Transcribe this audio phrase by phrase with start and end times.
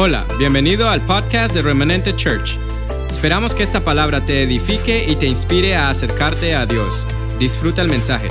[0.00, 2.56] Hola, bienvenido al podcast de Remanente Church.
[3.10, 7.04] Esperamos que esta palabra te edifique y te inspire a acercarte a Dios.
[7.40, 8.28] Disfruta el mensaje.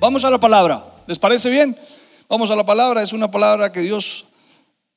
[0.00, 0.84] Vamos a la palabra.
[1.06, 1.78] ¿Les parece bien?
[2.28, 3.00] Vamos a la palabra.
[3.00, 4.26] Es una palabra que Dios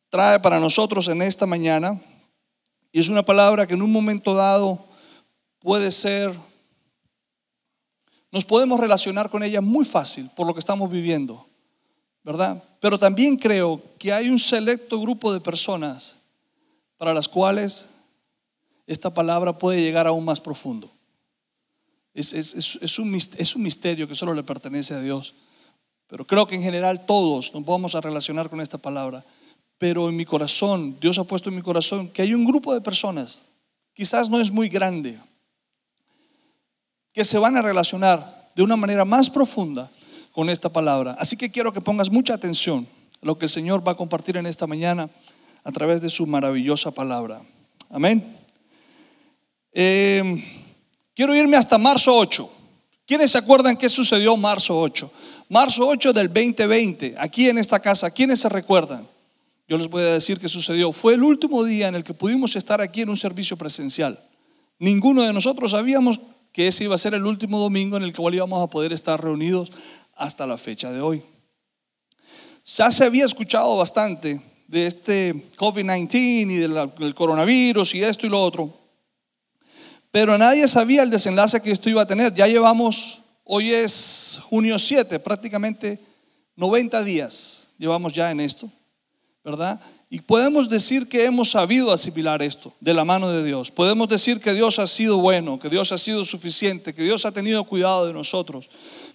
[0.10, 2.02] trae para nosotros en esta mañana.
[2.92, 4.80] Y es una palabra que en un momento dado
[5.60, 6.34] puede ser,
[8.32, 11.46] nos podemos relacionar con ella muy fácil por lo que estamos viviendo.
[12.30, 12.64] ¿Verdad?
[12.80, 16.16] Pero también creo que hay un selecto grupo de personas
[16.96, 17.90] para las cuales
[18.86, 20.92] esta palabra puede llegar aún más profundo.
[22.14, 22.32] Es,
[23.00, 25.34] un, es un misterio que solo le pertenece a Dios.
[26.06, 29.26] Pero creo que en general todos nos vamos a relacionar con esta palabra.
[29.80, 32.82] Pero en mi corazón, Dios ha puesto en mi corazón que hay un grupo de
[32.82, 33.42] personas,
[33.96, 35.18] quizás no es muy grande,
[37.12, 39.90] que se van a relacionar de una manera más profunda
[40.40, 41.18] con esta palabra.
[41.20, 42.88] Así que quiero que pongas mucha atención
[43.22, 45.10] a lo que el Señor va a compartir en esta mañana
[45.66, 47.42] a través de su maravillosa palabra.
[47.90, 48.24] Amén.
[49.74, 50.42] Eh,
[51.14, 52.50] quiero irme hasta marzo 8.
[53.06, 55.12] ¿Quiénes se acuerdan qué sucedió marzo 8?
[55.50, 59.06] Marzo 8 del 2020, aquí en esta casa, ¿quiénes se recuerdan?
[59.68, 60.94] Yo les voy a decir qué sucedió.
[60.94, 64.18] Fue el último día en el que pudimos estar aquí en un servicio presencial.
[64.80, 68.22] Ninguno de nosotros sabíamos que ese iba a ser el último domingo en el que
[68.22, 69.72] íbamos a poder estar reunidos
[70.20, 71.24] hasta la fecha de hoy.
[72.66, 78.42] Ya se había escuchado bastante de este COVID-19 y del coronavirus y esto y lo
[78.42, 78.72] otro,
[80.12, 82.34] pero nadie sabía el desenlace que esto iba a tener.
[82.36, 86.00] Ya llevamos, hoy es junio 7, prácticamente
[86.56, 88.70] 90 días llevamos ya en esto,
[89.44, 89.80] ¿verdad?
[90.12, 93.72] Y podemos decir que hemos sabido asimilar esto de la mano de Dios.
[93.72, 97.32] Podemos decir que Dios ha sido bueno, que Dios ha sido suficiente, que Dios ha
[97.32, 98.70] tenido cuidado de nosotros.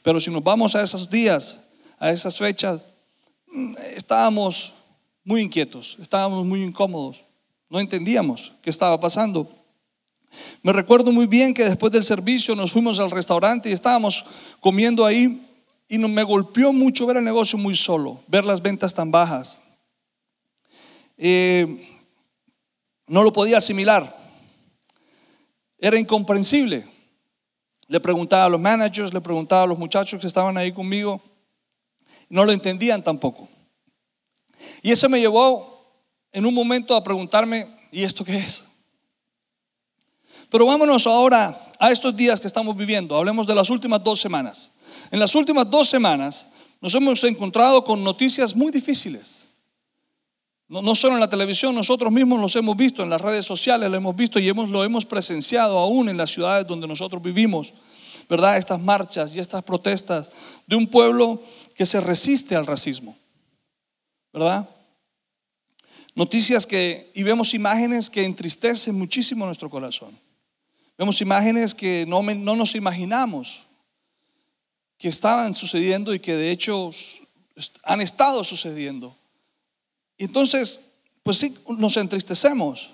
[0.04, 1.58] Pero si nos vamos a esos días,
[1.98, 2.82] a esas fechas,
[3.50, 4.74] mm, estábamos
[5.24, 7.24] muy inquietos, estábamos muy incómodos,
[7.70, 9.50] no entendíamos qué estaba pasando.
[10.62, 14.26] Me recuerdo muy bien que después del servicio nos fuimos al restaurante y estábamos
[14.60, 15.40] comiendo ahí
[15.88, 19.58] y me golpeó mucho ver el negocio muy solo, ver las ventas tan bajas.
[21.16, 21.88] Eh,
[23.06, 24.14] no lo podía asimilar,
[25.78, 26.93] era incomprensible.
[27.88, 31.20] Le preguntaba a los managers, le preguntaba a los muchachos que estaban ahí conmigo.
[32.28, 33.48] No lo entendían tampoco.
[34.82, 35.74] Y eso me llevó
[36.32, 38.68] en un momento a preguntarme, ¿y esto qué es?
[40.50, 43.16] Pero vámonos ahora a estos días que estamos viviendo.
[43.16, 44.70] Hablemos de las últimas dos semanas.
[45.10, 46.48] En las últimas dos semanas
[46.80, 49.43] nos hemos encontrado con noticias muy difíciles.
[50.82, 53.96] No, solo en la televisión, nosotros mismos los hemos visto, en las redes sociales lo
[53.96, 57.72] hemos visto y hemos, lo hemos presenciado aún en las ciudades donde nosotros vivimos,
[58.28, 58.56] ¿verdad?
[58.56, 60.30] Estas marchas y estas protestas
[60.66, 61.40] de un pueblo
[61.76, 63.16] que se resiste al racismo,
[64.32, 64.68] ¿verdad?
[66.16, 70.18] Noticias que, y vemos imágenes que entristecen muchísimo nuestro corazón.
[70.98, 73.66] Vemos imágenes que no, no nos imaginamos
[74.98, 76.90] que estaban sucediendo y que de hecho
[77.84, 79.16] han estado sucediendo.
[80.16, 80.80] Y entonces,
[81.22, 82.92] pues sí, nos entristecemos.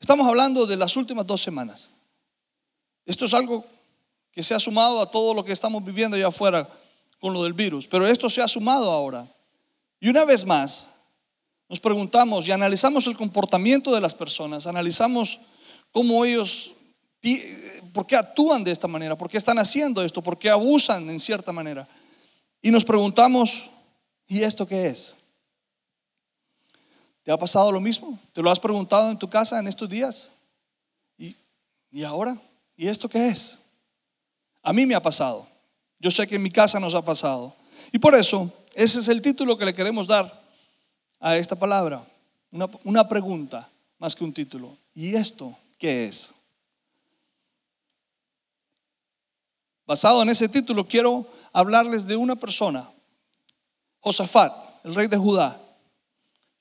[0.00, 1.90] Estamos hablando de las últimas dos semanas.
[3.04, 3.64] Esto es algo
[4.32, 6.68] que se ha sumado a todo lo que estamos viviendo allá afuera
[7.18, 9.26] con lo del virus, pero esto se ha sumado ahora.
[10.00, 10.90] Y una vez más,
[11.68, 15.40] nos preguntamos y analizamos el comportamiento de las personas, analizamos
[15.90, 16.74] cómo ellos,
[17.92, 21.18] por qué actúan de esta manera, por qué están haciendo esto, por qué abusan en
[21.18, 21.88] cierta manera.
[22.60, 23.70] Y nos preguntamos,
[24.28, 25.16] ¿y esto qué es?
[27.26, 28.16] ¿Te ha pasado lo mismo?
[28.32, 30.30] ¿Te lo has preguntado en tu casa en estos días?
[31.18, 32.38] ¿Y, ahora?
[32.76, 33.58] ¿Y esto qué es?
[34.62, 35.44] A mí me ha pasado.
[35.98, 37.52] Yo sé que en mi casa nos ha pasado.
[37.90, 40.32] Y por eso, ese es el título que le queremos dar
[41.18, 42.00] a esta palabra.
[42.52, 44.76] Una, una pregunta más que un título.
[44.94, 46.32] ¿Y esto qué es?
[49.84, 52.88] Basado en ese título, quiero hablarles de una persona,
[53.98, 55.60] Josafat, el rey de Judá.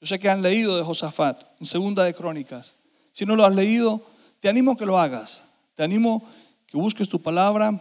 [0.06, 2.76] Yo sé que han leído de Josafat en Segunda de Crónicas.
[3.12, 4.00] Si no lo has leído,
[4.40, 5.46] te animo a que lo hagas.
[5.74, 6.22] Te animo
[6.68, 7.72] que busques tu palabra,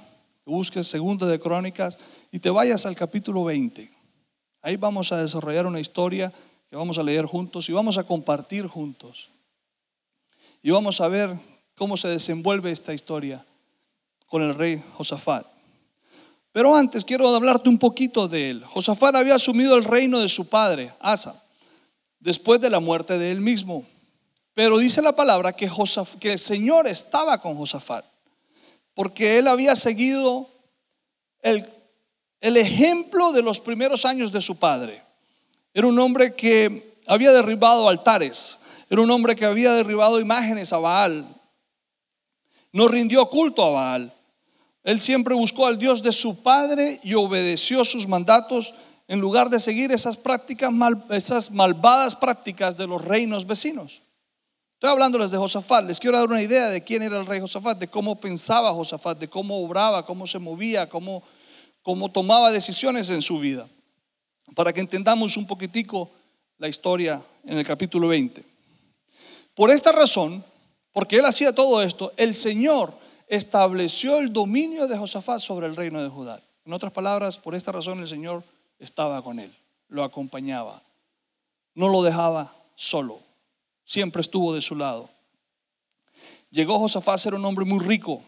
[0.42, 1.98] que busques Segunda de Crónicas
[2.32, 3.90] y te vayas al capítulo 20.
[4.62, 6.32] Ahí vamos a desarrollar una historia
[6.70, 9.30] que vamos a leer juntos y vamos a compartir juntos.
[10.62, 11.36] Y vamos a ver
[11.76, 13.44] cómo se desenvuelve esta historia
[14.28, 15.46] con el rey Josafat.
[16.52, 18.64] Pero antes quiero hablarte un poquito de él.
[18.64, 21.42] Josafat había asumido el reino de su padre, Asa
[22.24, 23.84] después de la muerte de él mismo.
[24.54, 25.70] Pero dice la palabra que,
[26.22, 28.04] el Señor estaba con Josafat,
[28.94, 30.48] porque él había seguido
[31.42, 31.68] el,
[32.40, 35.02] el ejemplo de los primeros años de su padre.
[35.74, 38.58] Era un hombre que había derribado altares.
[38.88, 41.26] Era un hombre que había derribado imágenes a Baal.
[42.72, 44.12] No rindió culto a Baal.
[44.82, 48.74] Él siempre buscó al Dios de su padre y obedeció sus mandatos
[49.06, 50.72] en lugar de seguir esas prácticas
[51.10, 54.02] esas malvadas prácticas de los reinos vecinos.
[54.74, 57.78] Estoy hablándoles de Josafat, les quiero dar una idea de quién era el rey Josafat,
[57.78, 61.22] de cómo pensaba Josafat, de cómo obraba, cómo se movía, cómo,
[61.82, 63.66] cómo tomaba decisiones en su vida,
[64.54, 66.10] para que entendamos un poquitico
[66.58, 68.42] la historia en el capítulo 20.
[69.54, 70.44] Por esta razón,
[70.92, 72.92] porque él hacía todo esto, el Señor
[73.28, 76.40] estableció el dominio de Josafat sobre el reino de Judá.
[76.66, 78.42] En otras palabras, por esta razón el Señor
[78.78, 79.52] estaba con él,
[79.88, 80.82] lo acompañaba,
[81.74, 83.20] no lo dejaba solo,
[83.84, 85.08] siempre estuvo de su lado.
[86.50, 88.22] Llegó Josafat a ser un hombre muy rico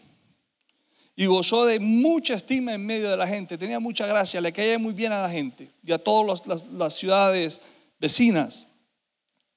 [1.15, 4.77] y gozó de mucha estima en medio de la gente, tenía mucha gracia, le caía
[4.77, 7.61] muy bien a la gente y a todas las ciudades
[7.99, 8.65] vecinas.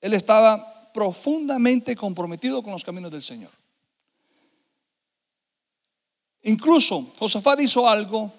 [0.00, 3.50] Él estaba profundamente comprometido con los caminos del Señor.
[6.42, 8.32] Incluso Josafat hizo algo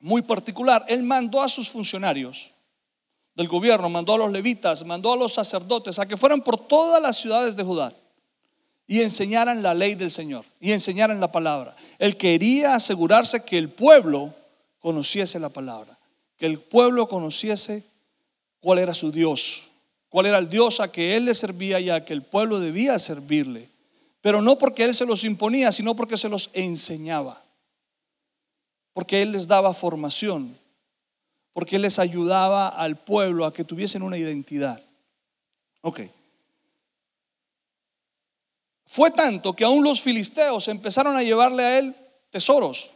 [0.00, 0.84] muy particular.
[0.88, 2.50] Él mandó a sus funcionarios
[3.34, 7.00] del gobierno, mandó a los levitas, mandó a los sacerdotes a que fueran por todas
[7.02, 7.92] las ciudades de Judá
[8.86, 11.76] y enseñaran la ley del Señor y enseñaran la palabra.
[11.98, 14.32] Él quería asegurarse que el pueblo
[14.78, 15.98] conociese la palabra,
[16.36, 17.84] que el pueblo conociese
[18.60, 19.64] cuál era su Dios,
[20.08, 22.98] cuál era el Dios a que él le servía y a que el pueblo debía
[22.98, 23.68] servirle.
[24.20, 27.42] Pero no porque él se los imponía, sino porque se los enseñaba.
[28.96, 30.56] Porque él les daba formación.
[31.52, 34.80] Porque él les ayudaba al pueblo a que tuviesen una identidad.
[35.82, 36.00] Ok.
[38.86, 41.94] Fue tanto que aún los filisteos empezaron a llevarle a él
[42.30, 42.92] tesoros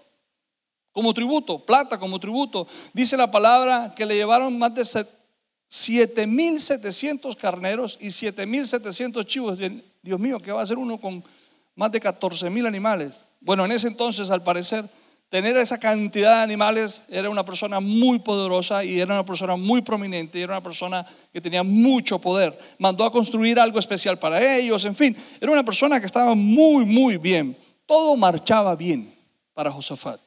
[0.91, 2.67] como tributo, plata como tributo.
[2.95, 9.59] Dice la palabra que le llevaron más de 7.700 carneros y 7.700 chivos.
[10.01, 11.23] Dios mío, ¿qué va a hacer uno con
[11.75, 13.27] más de 14.000 animales?
[13.39, 14.89] Bueno, en ese entonces, al parecer,
[15.31, 19.81] tener esa cantidad de animales era una persona muy poderosa y era una persona muy
[19.81, 22.59] prominente y era una persona que tenía mucho poder.
[22.79, 26.85] Mandó a construir algo especial para ellos, en fin, era una persona que estaba muy,
[26.85, 27.57] muy bien.
[27.87, 29.15] Todo marchaba bien
[29.55, 30.21] para Josafat.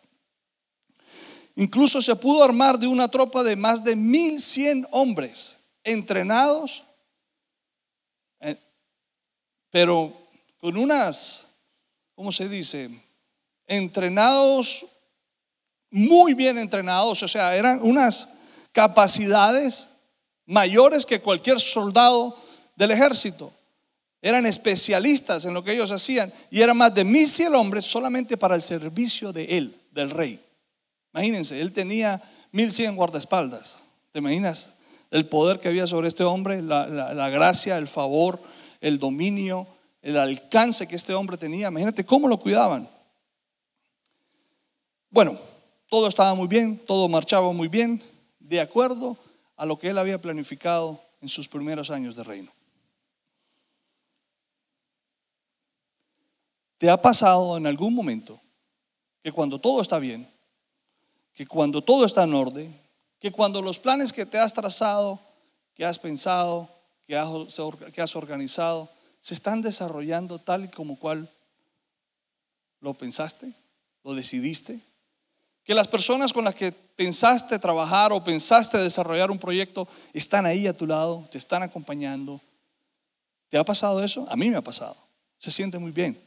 [1.55, 6.85] Incluso se pudo armar de una tropa de más de 1100 hombres entrenados,
[8.39, 8.57] eh,
[9.69, 10.13] pero
[10.59, 11.47] con unas,
[12.15, 12.89] ¿cómo se dice?
[13.67, 14.85] Entrenados,
[15.93, 18.27] muy bien entrenados, o sea, eran unas
[18.71, 19.89] capacidades
[20.47, 22.35] mayores que cualquier soldado
[22.75, 23.53] del ejército.
[24.19, 28.55] Eran especialistas en lo que ellos hacían y eran más de 1100 hombres solamente para
[28.55, 30.39] el servicio de él, del rey.
[31.13, 32.19] Imagínense, él tenía
[32.51, 33.83] 1100 guardaespaldas.
[34.11, 34.71] ¿Te imaginas
[35.11, 36.63] el poder que había sobre este hombre?
[36.63, 38.41] La, gracia, el favor,
[38.81, 39.67] el dominio,
[40.01, 41.67] el alcance que este hombre tenía.
[41.67, 42.89] Imagínate cómo lo cuidaban.
[45.11, 45.37] Bueno,
[45.93, 48.01] todo estaba muy bien, todo marchaba muy bien,
[48.39, 49.15] de acuerdo
[49.55, 52.51] a lo que él había planificado en sus primeros años de reino.
[56.79, 58.41] ¿Te ha pasado en algún momento
[59.21, 60.27] que cuando todo está bien,
[61.35, 62.75] que cuando todo está en orden,
[63.19, 65.19] que cuando los planes que te has trazado,
[65.75, 66.69] que has pensado,
[67.05, 68.89] que has, organizado,
[69.21, 71.29] se están desarrollando tal y como cual
[72.79, 73.53] lo pensaste,
[74.03, 74.79] lo decidiste,
[75.63, 80.67] que las personas con las que pensaste trabajar o pensaste desarrollar un proyecto están ahí
[80.67, 82.41] a tu lado, te están acompañando.
[83.49, 84.27] ¿Te ha pasado eso?
[84.29, 84.97] A mí me ha pasado.
[85.37, 86.19] Se siente muy bien.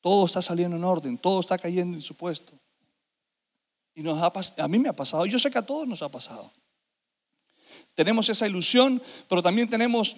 [0.00, 2.52] Todo está saliendo en orden, todo está cayendo en su puesto.
[3.94, 4.20] Y nos
[4.58, 6.50] a mí me ha pasado, yo sé que a todos nos ha pasado.
[7.94, 10.16] Tenemos esa ilusión, pero también tenemos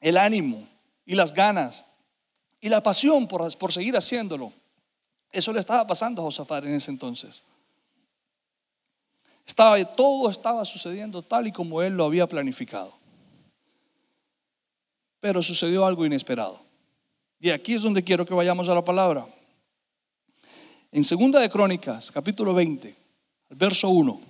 [0.00, 0.66] el ánimo
[1.04, 1.84] y las ganas
[2.60, 4.52] y la pasión por, por seguir haciéndolo.
[5.34, 7.42] Eso le estaba pasando a Josafat en ese entonces.
[9.44, 12.94] Estaba, todo estaba sucediendo tal y como él lo había planificado.
[15.18, 16.60] Pero sucedió algo inesperado.
[17.40, 19.26] Y aquí es donde quiero que vayamos a la palabra.
[20.92, 22.94] En Segunda de Crónicas, capítulo 20,
[23.50, 24.20] verso 1,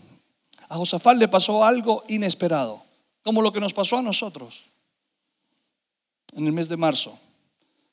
[0.70, 2.82] a Josafat le pasó algo inesperado,
[3.22, 4.70] como lo que nos pasó a nosotros
[6.32, 7.18] en el mes de marzo,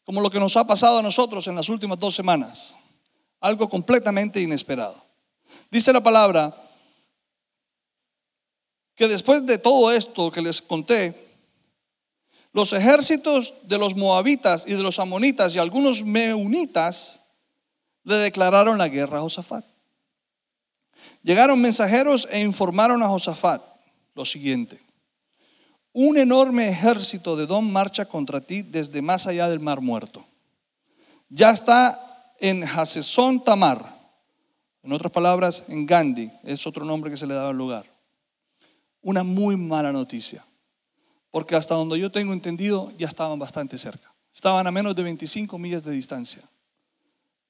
[0.06, 2.78] como lo que nos ha pasado a nosotros en las últimas dos semanas,
[3.42, 4.96] algo completamente inesperado.
[5.70, 6.56] Dice la palabra
[8.96, 11.30] que después de todo esto que les conté,
[12.54, 17.20] los ejércitos de los moabitas y de los amonitas y algunos meunitas
[18.04, 19.66] le declararon la guerra a Josafat.
[21.24, 23.62] Llegaron mensajeros e informaron a Josafat.
[24.14, 24.80] lo siguiente.
[25.94, 30.24] Un enorme ejército de Don marcha contra ti desde más allá del mar muerto.
[31.30, 32.11] Ya está
[32.42, 34.02] en Hasesón Tamar.
[34.84, 36.30] En otras palabras, en Gandhi.
[36.44, 37.86] Es otro nombre que se le da al lugar.
[39.04, 40.44] Una muy mala noticia.
[41.30, 44.12] Porque hasta donde yo tengo entendido, ya estaban bastante cerca.
[44.34, 46.42] Estaban a menos de 25 millas de distancia.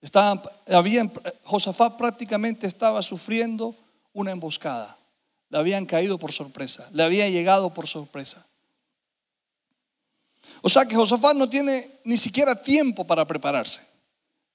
[0.01, 1.11] Estaban, habían,
[1.45, 3.73] Josafat prácticamente estaba sufriendo
[4.13, 4.97] una emboscada.
[5.49, 8.45] Le habían caído por sorpresa, le había llegado por sorpresa.
[10.61, 13.90] O sea que Josafat no tiene ni siquiera tiempo para prepararse.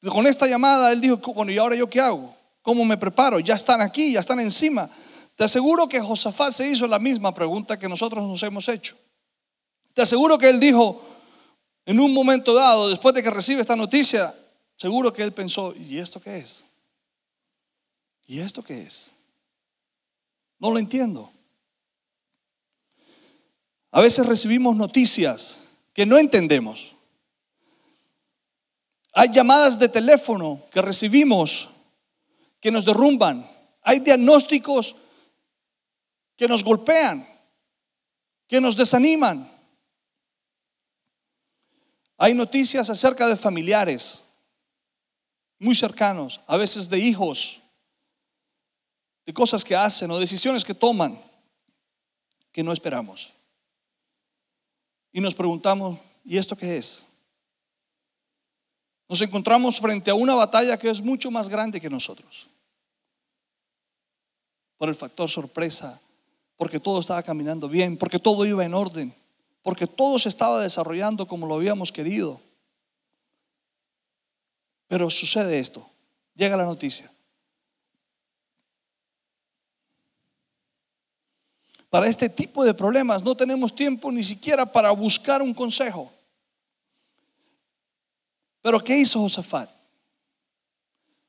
[0.02, 2.34] Con esta llamada él dijo, bueno, ¿y ahora yo qué hago?
[2.62, 3.38] ¿Cómo me preparo?
[3.40, 4.90] Ya están aquí, ya están encima.
[5.36, 8.96] Te aseguro que Josafat se hizo la misma pregunta que nosotros nos hemos hecho.
[9.94, 11.00] Te aseguro que él dijo,
[11.84, 14.34] en un momento dado, después de que recibe esta noticia,
[14.74, 16.64] seguro que él pensó, ¿y esto qué es?
[18.26, 19.12] ¿Y esto qué es?
[20.58, 21.30] No lo entiendo.
[23.92, 25.60] A veces recibimos noticias
[25.92, 26.95] que no entendemos.
[29.18, 31.70] Hay llamadas de teléfono que recibimos
[32.60, 33.48] que nos derrumban.
[33.80, 34.94] Hay diagnósticos
[36.36, 37.26] que nos golpean,
[38.46, 39.50] que nos desaniman.
[42.18, 44.22] Hay noticias acerca de familiares
[45.58, 47.62] muy cercanos, a veces de hijos
[49.24, 51.18] de cosas que hacen o decisiones que toman
[52.52, 53.32] que no esperamos.
[55.10, 57.06] Y nos preguntamos, ¿y esto qué es?
[59.08, 62.48] Nos encontramos frente a una batalla que es mucho más grande que nosotros.
[64.76, 66.00] Por el factor sorpresa,
[66.56, 69.14] porque todo estaba caminando bien, porque todo iba en orden,
[69.62, 72.40] porque todo se estaba desarrollando como lo habíamos querido.
[74.88, 75.88] Pero sucede esto,
[76.34, 77.10] llega la noticia.
[81.90, 86.12] Para este tipo de problemas no tenemos tiempo ni siquiera para buscar un consejo.
[88.66, 89.70] Pero ¿qué hizo Josafat?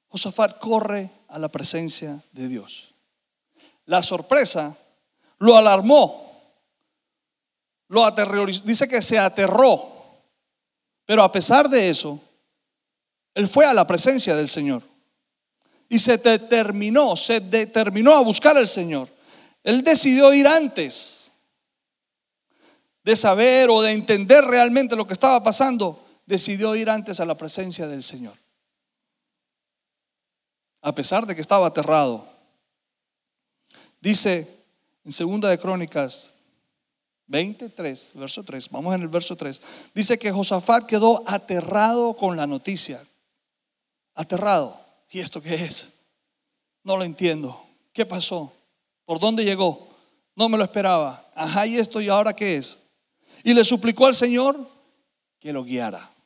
[0.07, 2.95] Josafat corre a la presencia de Dios.
[3.85, 4.75] La sorpresa
[5.37, 6.31] lo alarmó,
[7.89, 9.87] lo aterrorizó, dice que se aterró,
[11.05, 12.19] pero a pesar de eso,
[13.35, 14.81] él fue a la presencia del Señor
[15.89, 19.09] y se determinó, se determinó a buscar al Señor.
[19.63, 21.29] Él decidió ir antes
[23.03, 26.06] de saber o de entender realmente lo que estaba pasando.
[26.27, 28.35] Decidió ir antes a la presencia del Señor.
[30.81, 32.27] A pesar de que estaba aterrado.
[34.01, 34.47] Dice
[35.05, 36.31] en Segunda de Crónicas
[37.27, 39.61] 23, verso 3, vamos en el verso 3.
[39.95, 43.01] Dice que Josafat quedó aterrado con la noticia.
[44.13, 44.77] Aterrado.
[45.09, 45.93] ¿Y esto qué es?
[46.83, 47.57] No lo entiendo.
[47.93, 48.51] ¿Qué pasó?
[49.05, 49.87] ¿Por dónde llegó?
[50.35, 51.25] No me lo esperaba.
[51.33, 52.77] Ajá, ¿y esto y ahora qué es?
[53.45, 54.57] Y le suplicó al Señor
[55.39, 56.16] que lo guiara.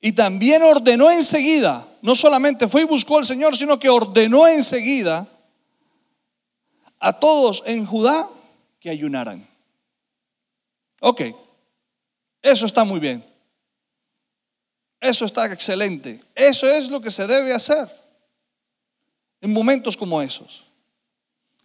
[0.00, 5.26] Y también ordenó enseguida, no solamente fue y buscó al Señor, sino que ordenó enseguida
[6.98, 8.28] a todos en Judá
[8.78, 9.46] que ayunaran.
[11.00, 11.22] Ok,
[12.42, 13.24] eso está muy bien.
[15.00, 16.20] Eso está excelente.
[16.34, 17.88] Eso es lo que se debe hacer
[19.40, 20.64] en momentos como esos.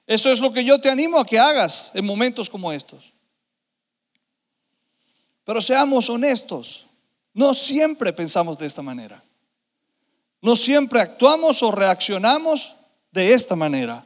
[0.06, 3.14] Eso es lo que yo te animo a que hagas en momentos como estos.
[5.46, 6.88] Pero seamos honestos,
[7.34, 9.24] no siempre pensamos de esta manera.
[10.42, 12.76] No siempre actuamos o reaccionamos
[13.12, 14.04] de esta manera.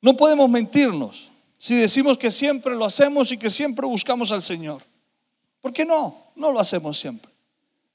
[0.00, 4.82] No podemos mentirnos si decimos que siempre lo hacemos y que siempre buscamos al Señor.
[5.60, 6.16] ¿Por qué no?
[6.34, 7.30] No lo hacemos siempre.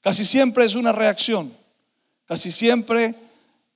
[0.00, 1.52] Casi siempre es una reacción.
[2.26, 3.14] Casi siempre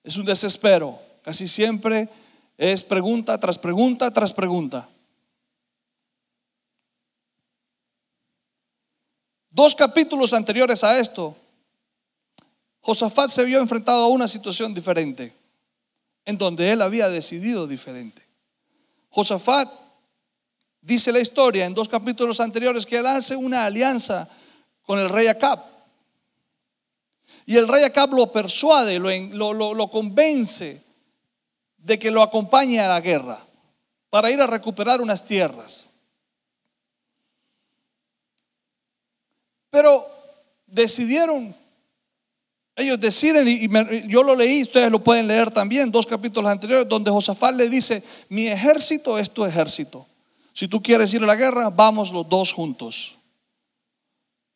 [0.04, 0.97] es un desespero.
[1.23, 2.09] Casi siempre
[2.56, 4.88] es pregunta tras pregunta tras pregunta.
[9.50, 11.37] Dos capítulos anteriores a esto,
[12.80, 15.33] Josafat se vio enfrentado a una situación diferente,
[16.25, 18.23] en donde él había decidido diferente.
[19.11, 19.69] Josafat
[20.80, 24.28] dice la historia en dos capítulos anteriores que él hace una alianza
[24.83, 25.61] con el rey Acab.
[27.45, 30.83] Y el rey Acab lo persuade, lo, lo, convence
[31.76, 33.40] de que lo acompañe a la guerra
[34.11, 35.89] para ir a recuperar unas tierras.
[39.70, 40.06] Pero
[40.66, 41.54] decidieron,
[42.76, 47.10] ellos deciden, y yo lo leí, ustedes lo pueden leer también, dos capítulos anteriores, donde
[47.10, 50.06] Josafat le dice, mi ejército es tu ejército.
[50.52, 53.16] Si tú quieres ir a la guerra, vamos los dos juntos.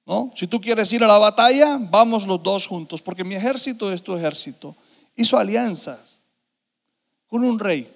[0.07, 0.31] ¿No?
[0.37, 4.03] Si tú quieres ir a la batalla, vamos los dos juntos, porque mi ejército es
[4.03, 4.77] tu ejército.
[5.17, 6.19] Hizo alianzas
[7.27, 7.91] con un rey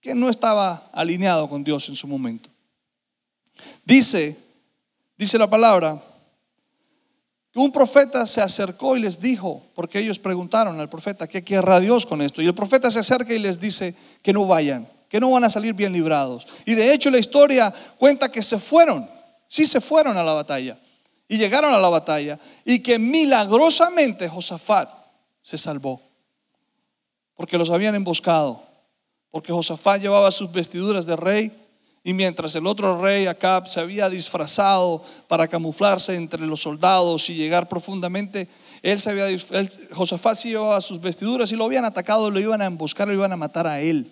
[0.00, 2.48] que no estaba alineado con Dios en su momento.
[3.84, 4.36] Dice,
[5.16, 6.02] dice la palabra,
[7.52, 11.80] que un profeta se acercó y les dijo, porque ellos preguntaron al profeta, ¿qué querrá
[11.80, 12.42] Dios con esto?
[12.42, 15.50] Y el profeta se acerca y les dice que no vayan, que no van a
[15.50, 16.46] salir bien librados.
[16.66, 19.08] Y de hecho la historia cuenta que se fueron,
[19.48, 20.76] sí se fueron a la batalla
[21.28, 24.90] y llegaron a la batalla y que milagrosamente Josafat
[25.40, 26.02] se salvó,
[27.34, 28.62] porque los habían emboscado,
[29.30, 31.52] porque Josafat llevaba sus vestiduras de rey
[32.06, 37.34] y mientras el otro rey Acab se había disfrazado para camuflarse entre los soldados y
[37.34, 38.46] llegar profundamente,
[38.80, 39.26] él se había,
[39.90, 43.32] Josafat sí llevaba sus vestiduras y lo habían atacado, lo iban a emboscar, lo iban
[43.32, 44.08] a matar a él.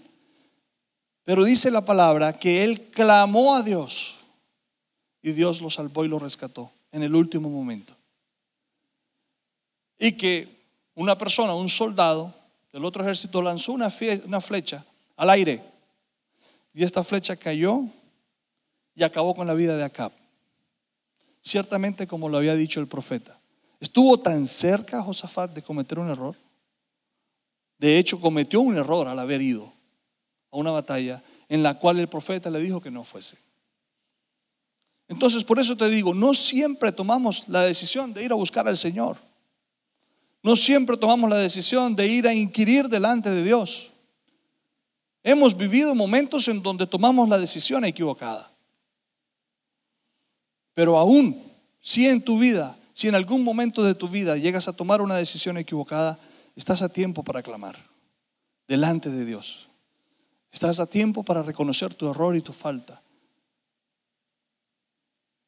[1.23, 4.25] Pero dice la palabra que él clamó a Dios
[5.23, 7.95] y Dios lo salvó y lo rescató en el último momento.
[10.01, 10.49] Y que
[10.97, 12.35] una persona, un soldado
[12.73, 14.85] del otro ejército lanzó una, flecha
[15.17, 15.74] al aire
[16.75, 17.83] y esta flecha cayó
[18.97, 20.13] y acabó con la vida de Acab.
[21.41, 23.39] Ciertamente como lo había dicho el profeta.
[23.81, 26.35] Estuvo tan cerca Josafat de cometer un error.
[27.79, 29.73] De hecho, cometió un error al haber ido
[30.51, 33.37] a una batalla en la cual el profeta le dijo que no fuese.
[35.07, 38.77] Entonces, por eso te digo, no siempre tomamos la decisión de ir a buscar al
[38.77, 39.17] Señor.
[40.43, 43.94] No siempre tomamos la decisión de ir a inquirir delante de Dios.
[45.27, 48.51] Hemos vivido momentos en donde tomamos la decisión equivocada.
[50.75, 51.43] Pero aún,
[51.81, 55.17] si en tu vida, si en algún momento de tu vida llegas a tomar una
[55.17, 56.19] decisión equivocada,
[56.55, 57.77] estás a tiempo para clamar
[58.69, 59.71] delante de Dios.
[60.53, 63.01] Estás a tiempo para reconocer tu error y tu falta.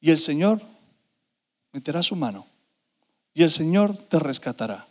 [0.00, 0.62] Y el Señor
[1.72, 2.46] meterá su mano
[3.34, 4.86] y el Señor te rescatará.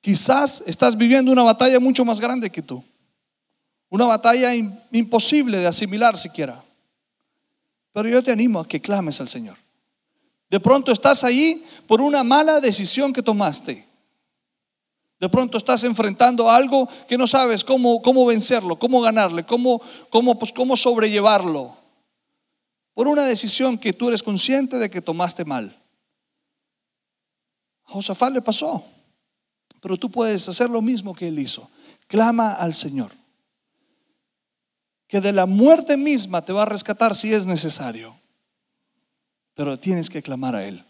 [0.00, 2.82] Quizás estás viviendo una batalla mucho más grande que tú.
[3.90, 6.62] Una batalla imposible de asimilar siquiera.
[7.92, 9.56] Pero yo te animo a que clames al Señor.
[10.48, 13.86] De pronto estás ahí por una mala decisión que tomaste.
[15.18, 20.38] De pronto estás enfrentando algo que no sabes cómo, cómo vencerlo, cómo ganarle, cómo, cómo,
[20.38, 21.76] pues, cómo sobrellevarlo
[22.94, 25.76] por una decisión que tú eres consciente de que tomaste mal.
[27.84, 28.84] A Josafat le pasó,
[29.80, 31.70] pero tú puedes hacer lo mismo que él hizo.
[32.06, 33.12] Clama al Señor,
[35.10, 38.14] que de la muerte misma te va a rescatar si es necesario,
[39.54, 40.84] pero tienes que clamar a Él.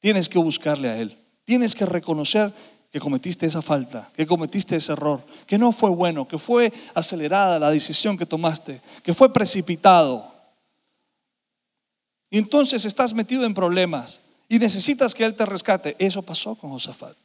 [0.00, 1.18] Tienes que buscarle a Él.
[1.44, 2.50] Tienes que reconocer
[2.90, 7.58] que cometiste esa falta, que cometiste ese error, que no fue bueno, que fue acelerada
[7.58, 10.32] la decisión que tomaste, que fue precipitado.
[12.30, 15.94] Y entonces estás metido en problemas y necesitas que Él te rescate.
[15.98, 17.16] Eso pasó con Josafat.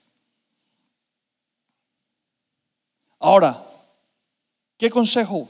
[3.19, 3.66] Ahora,
[4.77, 5.49] ¿qué consejo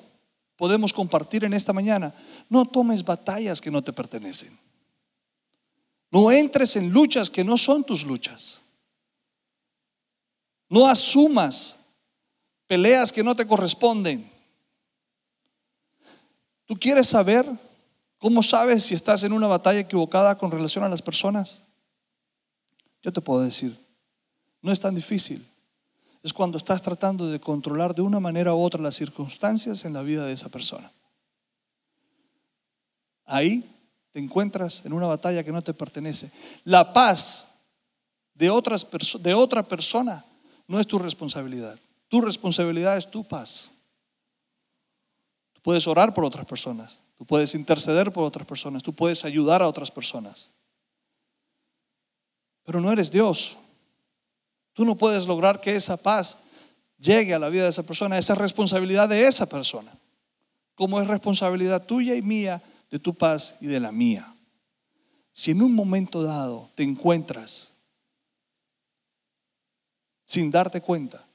[0.55, 2.13] podemos compartir en esta mañana?
[2.49, 4.57] No tomes batallas que no te pertenecen.
[6.09, 8.61] No entres en luchas que no son tus luchas.
[10.69, 11.77] No asumas
[12.65, 14.29] peleas que no te corresponden.
[16.65, 17.47] ¿Tú quieres saber
[18.17, 21.63] ¿Cómo sabes si estás en una batalla equivocada con relación a las personas?
[23.03, 23.77] Yo te puedo decir,
[24.61, 25.45] no es tan difícil.
[26.23, 30.01] Es cuando estás tratando de controlar de una manera u otra las circunstancias en la
[30.01, 30.91] vida de esa persona.
[33.25, 33.63] Ahí
[34.11, 36.31] te encuentras en una batalla que no te pertenece.
[36.63, 37.47] La paz
[38.33, 38.87] de, otras
[39.19, 40.23] de otra persona
[40.67, 41.77] no es tu responsabilidad.
[42.07, 43.69] Tu responsabilidad es tu paz.
[45.53, 49.61] Tú puedes orar por otras personas, Tú puedes interceder por otras personas, tú puedes ayudar
[49.63, 50.51] a otras personas.
[52.63, 53.57] Pero no eres Dios.
[54.77, 56.37] Tú no puedes lograr que esa paz
[56.99, 58.15] llegue a la vida de esa persona.
[58.15, 59.91] Esa es responsabilidad de esa persona.
[60.75, 62.61] Como es responsabilidad tuya y mía
[62.91, 64.31] de tu paz y de la mía.
[65.33, 67.71] Si en un momento dado te encuentras
[70.25, 71.25] sin darte cuenta,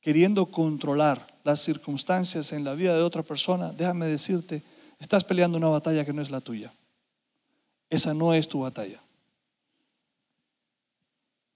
[0.00, 4.62] queriendo controlar las circunstancias en la vida de otra persona, déjame decirte
[5.02, 6.72] Estás peleando una batalla que no es la tuya.
[7.90, 9.00] Esa no es tu batalla.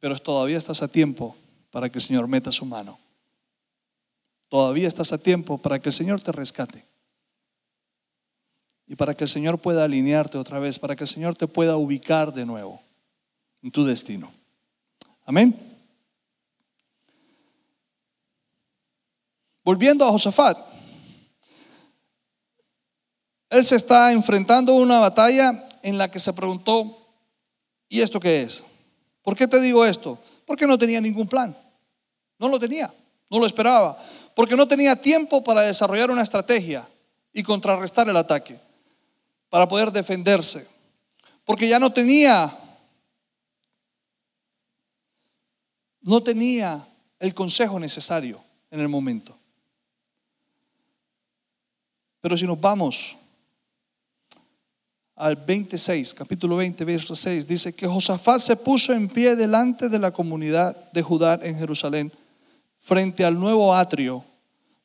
[0.07, 1.35] Pero todavía estás a tiempo
[1.73, 2.97] para que el Señor meta su mano.
[4.49, 6.85] Todavía estás a tiempo para que el Señor te rescate.
[8.87, 11.75] Y para que el Señor pueda alinearte otra vez, para que el Señor te pueda
[11.75, 12.81] ubicar de nuevo
[13.65, 14.31] en tu destino.
[15.25, 15.59] Amén.
[19.65, 20.57] Volviendo a Josafat.
[23.51, 26.97] Él se está enfrentando una batalla en la que se preguntó,
[27.89, 28.65] ¿y esto qué es?
[29.27, 30.17] ¿Por qué te digo esto?
[30.47, 31.53] Porque no tenía ningún plan.
[32.39, 32.95] No lo tenía,
[33.29, 34.01] no lo esperaba.
[34.37, 36.87] porque no tenía tiempo para desarrollar una estrategia
[37.33, 38.57] y contrarrestar el ataque,
[39.49, 40.65] para poder defenderse,
[41.45, 42.57] porque ya no tenía,
[46.03, 46.87] no tenía
[47.19, 49.37] el consejo necesario en el momento.
[52.21, 53.17] Pero si nos vamos
[55.17, 59.99] al 26, capítulo 20, verso 6, dice que Josafat se puso en pie delante de
[59.99, 62.13] la comunidad de Judá en Jerusalén,
[62.79, 64.23] frente al nuevo atrio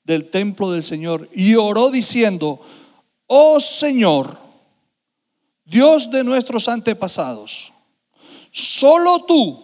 [0.05, 2.61] del templo del Señor, y oró diciendo,
[3.27, 4.37] oh Señor,
[5.65, 7.73] Dios de nuestros antepasados,
[8.51, 9.61] solo tú,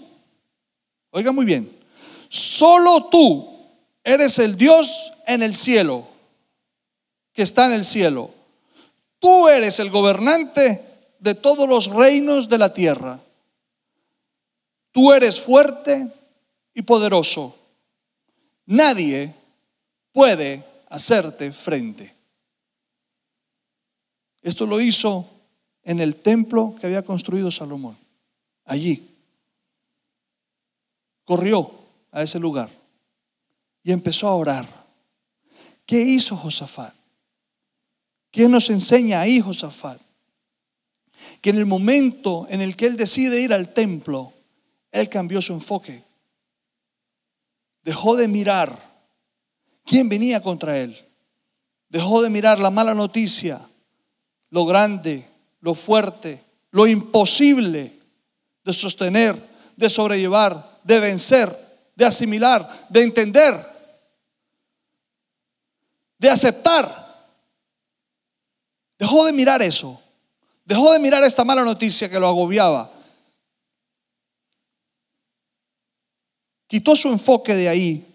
[1.11, 1.71] oiga muy bien,
[2.27, 3.47] solo tú
[4.03, 6.05] eres el Dios en el cielo,
[7.31, 8.36] que está en el cielo.
[9.19, 10.83] Tú eres el gobernante
[11.19, 13.19] de todos los reinos de la tierra.
[14.91, 16.07] Tú eres fuerte
[16.73, 17.55] y poderoso.
[18.65, 19.33] Nadie
[20.11, 22.13] puede hacerte frente.
[24.41, 25.25] Esto lo hizo
[25.83, 27.97] en el templo que había construido Salomón.
[28.65, 29.15] Allí.
[31.23, 31.71] Corrió
[32.11, 32.69] a ese lugar
[33.83, 34.67] y empezó a orar.
[35.85, 36.96] ¿Qué hizo Josafat?
[38.31, 39.99] ¿Qué nos enseña ahí Josafat?
[41.41, 44.33] Que en el momento en el que él decide ir al templo,
[44.91, 46.03] él cambió su enfoque.
[47.83, 48.77] Dejó de mirar
[49.85, 50.97] quién venía contra él.
[51.89, 53.61] Dejó de mirar la mala noticia,
[54.49, 55.25] lo grande,
[55.61, 57.93] lo fuerte, lo imposible
[58.63, 59.41] de sostener,
[59.77, 61.57] de sobrellevar, de vencer,
[61.95, 63.65] de asimilar, de entender,
[66.19, 67.06] de aceptar.
[68.97, 69.99] Dejó de mirar eso.
[70.65, 72.91] Dejó de mirar esta mala noticia que lo agobiaba.
[76.67, 78.05] Quitó su enfoque de ahí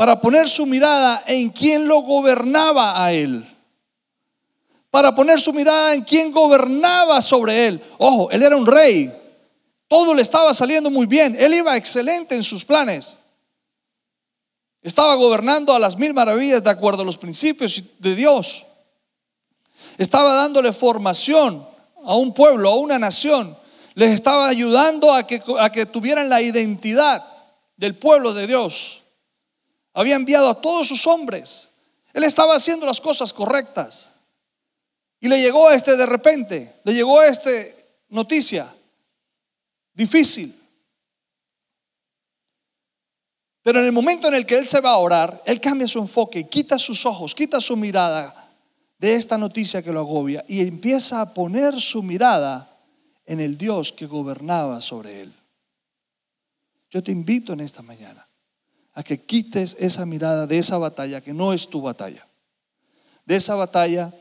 [0.00, 3.46] para poner su mirada en quien lo gobernaba a él.
[4.90, 7.84] Para poner su mirada en quien gobernaba sobre él.
[7.98, 9.12] Ojo, él era un rey.
[9.86, 11.36] Todo le estaba saliendo muy bien.
[11.38, 13.18] Él iba excelente en sus planes.
[14.80, 18.66] Estaba gobernando a las mil maravillas de acuerdo a los principios de Dios.
[20.00, 21.62] Estaba dándole formación
[22.06, 23.54] a un pueblo, a una nación.
[23.92, 27.22] Les estaba ayudando a que, a que tuvieran la identidad
[27.76, 29.02] del pueblo de Dios.
[29.92, 31.68] Había enviado a todos sus hombres.
[32.14, 34.10] Él estaba haciendo las cosas correctas.
[35.20, 38.72] Y le llegó a este de repente, le llegó a este noticia
[39.92, 40.58] difícil.
[43.62, 45.98] Pero en el momento en el que él se va a orar, él cambia su
[45.98, 48.39] enfoque, quita sus ojos, quita su mirada
[49.00, 52.68] de esta noticia que lo agobia y empieza a poner su mirada
[53.24, 55.32] en el Dios que gobernaba sobre él.
[56.90, 58.28] Yo te invito en esta mañana
[58.92, 62.26] a que quites esa mirada de esa batalla que no es tu batalla,
[63.24, 64.12] de esa batalla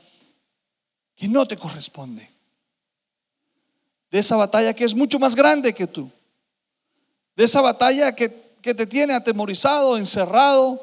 [1.13, 2.29] que no te corresponde,
[4.09, 6.09] de esa batalla que es mucho más grande que tú,
[7.35, 10.81] de esa batalla que, que te tiene atemorizado, encerrado,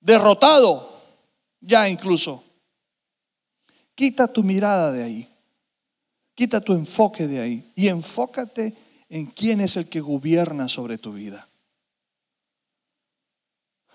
[0.00, 0.90] derrotado,
[1.60, 2.42] ya incluso.
[3.94, 5.28] Quita tu mirada de ahí.
[6.34, 7.72] Quita tu enfoque de ahí.
[7.74, 8.74] Y enfócate
[9.08, 11.46] en quién es el que gobierna sobre tu vida.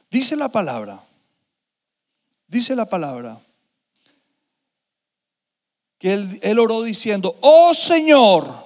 [0.10, 1.04] Dice la palabra,
[2.48, 3.40] dice la palabra,
[6.00, 8.66] que él, él, oró diciendo, oh Señor,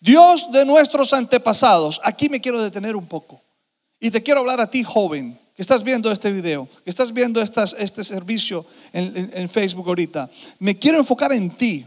[0.00, 3.42] Dios de nuestros antepasados, aquí me quiero detener un poco.
[3.98, 8.04] Y te quiero hablar a ti joven, estás viendo este video, que estás viendo este
[8.04, 11.84] servicio en, en Facebook ahorita, me quiero enfocar en ti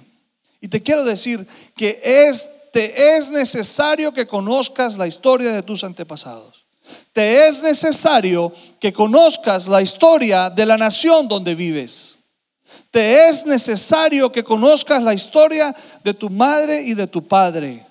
[0.62, 5.84] y te quiero decir que es, te es necesario que conozcas la historia de tus
[5.84, 6.64] antepasados.
[7.12, 12.18] Te es necesario que conozcas la historia de la nación donde vives.
[12.92, 17.86] Te es necesario que conozcas la historia de tu madre y de tu padre.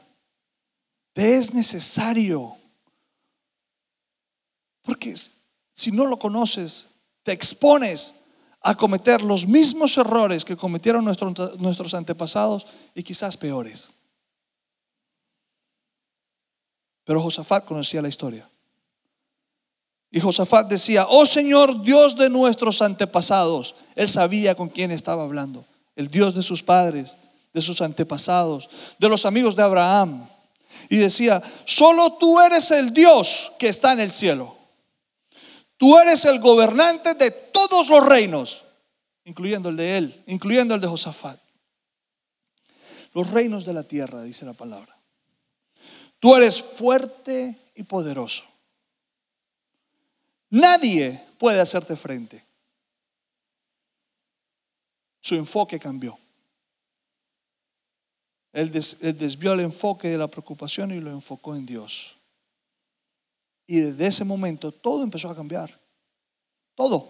[1.13, 2.57] Te es necesario.
[4.83, 5.15] Porque
[5.73, 6.89] si no lo conoces,
[7.23, 8.15] te expones
[8.61, 13.91] a cometer los mismos errores que cometieron nuestros, nuestros antepasados y quizás peores.
[17.05, 18.49] Pero Josafat conocía la historia.
[20.11, 23.75] Y Josafat decía, oh Señor Dios de nuestros antepasados.
[23.97, 25.65] Él sabía con quién estaba hablando.
[25.97, 27.17] El Dios de sus padres,
[27.53, 30.29] de sus antepasados, de los amigos de Abraham.
[30.89, 34.62] Y decía, solo tú eres el Dios que está en el cielo.
[35.83, 38.65] Tú eres el gobernante de todos los reinos,
[39.25, 41.41] incluyendo el de él, incluyendo el de Josafat.
[43.13, 44.97] Los reinos de la tierra, dice la palabra.
[46.21, 48.45] Tú eres fuerte y poderoso.
[50.51, 52.45] Nadie puede hacerte frente.
[55.21, 56.17] Su enfoque cambió.
[58.53, 62.22] Él, desvió el enfoque de la preocupación y lo enfocó en Dios.
[63.73, 65.81] Y desde ese momento todo empezó a cambiar.
[66.75, 67.09] Todo.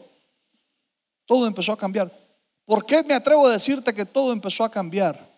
[1.26, 2.16] Todo empezó a cambiar.
[2.64, 5.28] ¿Por qué me atrevo a decirte que todo empezó a cambiar?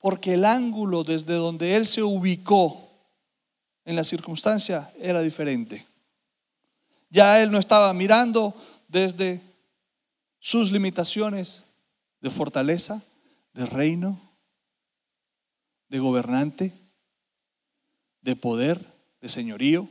[0.00, 2.90] Porque el ángulo desde donde él se ubicó
[3.84, 5.86] en la circunstancia era diferente.
[7.10, 8.52] Ya él no estaba mirando
[8.88, 9.40] desde
[10.40, 11.62] sus limitaciones
[12.20, 13.00] de fortaleza,
[13.52, 14.20] de reino,
[15.88, 16.72] de gobernante,
[18.20, 18.84] de poder,
[19.20, 19.88] de señorío.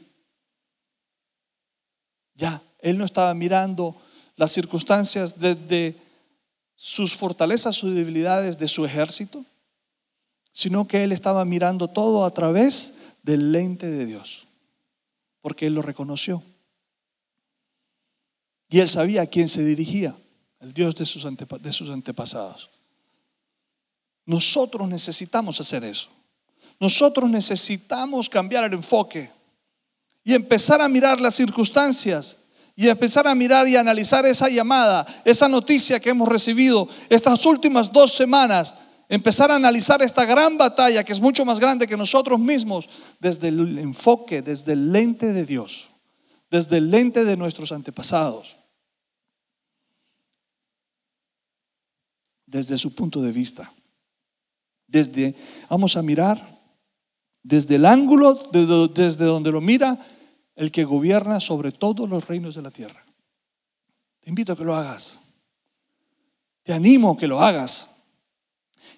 [2.37, 3.95] Ya, él no estaba mirando
[4.35, 5.95] las circunstancias desde
[6.75, 9.43] sus fortalezas, sus debilidades de su ejército,
[10.51, 14.47] sino que él estaba mirando todo a través del lente de Dios,
[15.41, 16.43] porque él lo reconoció.
[18.69, 20.15] Y él sabía a quién se dirigía,
[20.59, 22.69] el Dios de sus, de sus antepasados.
[24.25, 26.09] Nosotros necesitamos hacer eso.
[26.79, 29.31] Nosotros necesitamos cambiar el enfoque
[30.27, 32.35] y empezar a mirar las circunstancias
[32.75, 37.93] y empezar a mirar y analizar esa llamada, esa noticia que hemos recibido estas últimas
[37.93, 38.75] dos semanas,
[39.07, 42.89] empezar a analizar esta gran batalla que es mucho más grande que nosotros mismos
[43.21, 45.91] desde el enfoque, desde el lente de Dios,
[46.51, 48.57] desde el lente de nuestros antepasados,
[52.45, 53.71] desde su punto de vista.
[54.87, 55.35] Desde,
[55.69, 56.45] vamos a mirar
[57.43, 59.97] desde el ángulo, desde donde lo mira
[60.57, 63.05] el que gobierna sobre todos los reinos de la tierra.
[64.21, 65.19] Te invito a que lo hagas.
[66.63, 67.87] Te animo a que lo hagas.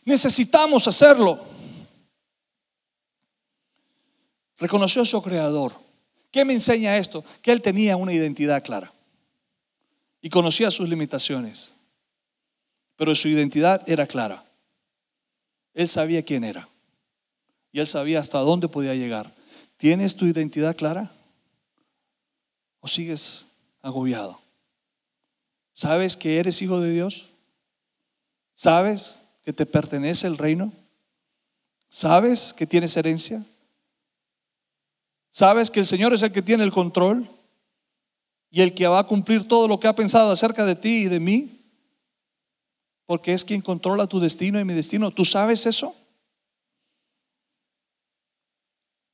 [0.06, 1.38] Necesitamos hacerlo.
[4.58, 5.74] Reconoció a su creador.
[6.32, 7.26] ¿Qué me enseña esto?
[7.42, 8.92] Que él tenía una identidad clara
[10.22, 11.74] y conocía sus limitaciones,
[12.96, 14.46] pero su identidad era clara.
[15.74, 16.70] Él sabía quién era
[17.74, 19.30] y él sabía hasta dónde podía llegar.
[19.76, 21.12] ¿Tienes tu identidad clara?
[22.80, 23.46] ¿O sigues
[23.82, 24.40] agobiado?
[25.74, 27.30] ¿Sabes que eres hijo de Dios?
[28.56, 30.72] ¿Sabes que te pertenece el reino?
[31.90, 33.44] ¿Sabes que tienes herencia?
[35.32, 37.28] ¿Sabes que el Señor es el que tiene el control
[38.52, 41.06] y el que va a cumplir todo lo que ha pensado acerca de ti y
[41.06, 41.60] de mí?
[43.06, 45.12] Porque es quien controla tu destino y mi destino.
[45.12, 45.96] ¿Tú sabes eso?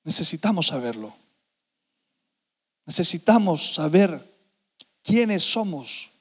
[0.03, 1.13] Necesitamos saberlo.
[2.85, 4.19] Necesitamos saber
[5.03, 6.11] quiénes somos.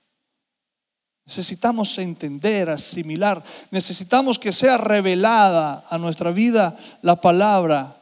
[1.27, 3.43] Necesitamos entender, asimilar.
[3.71, 7.97] Necesitamos que sea revelada a nuestra vida la palabra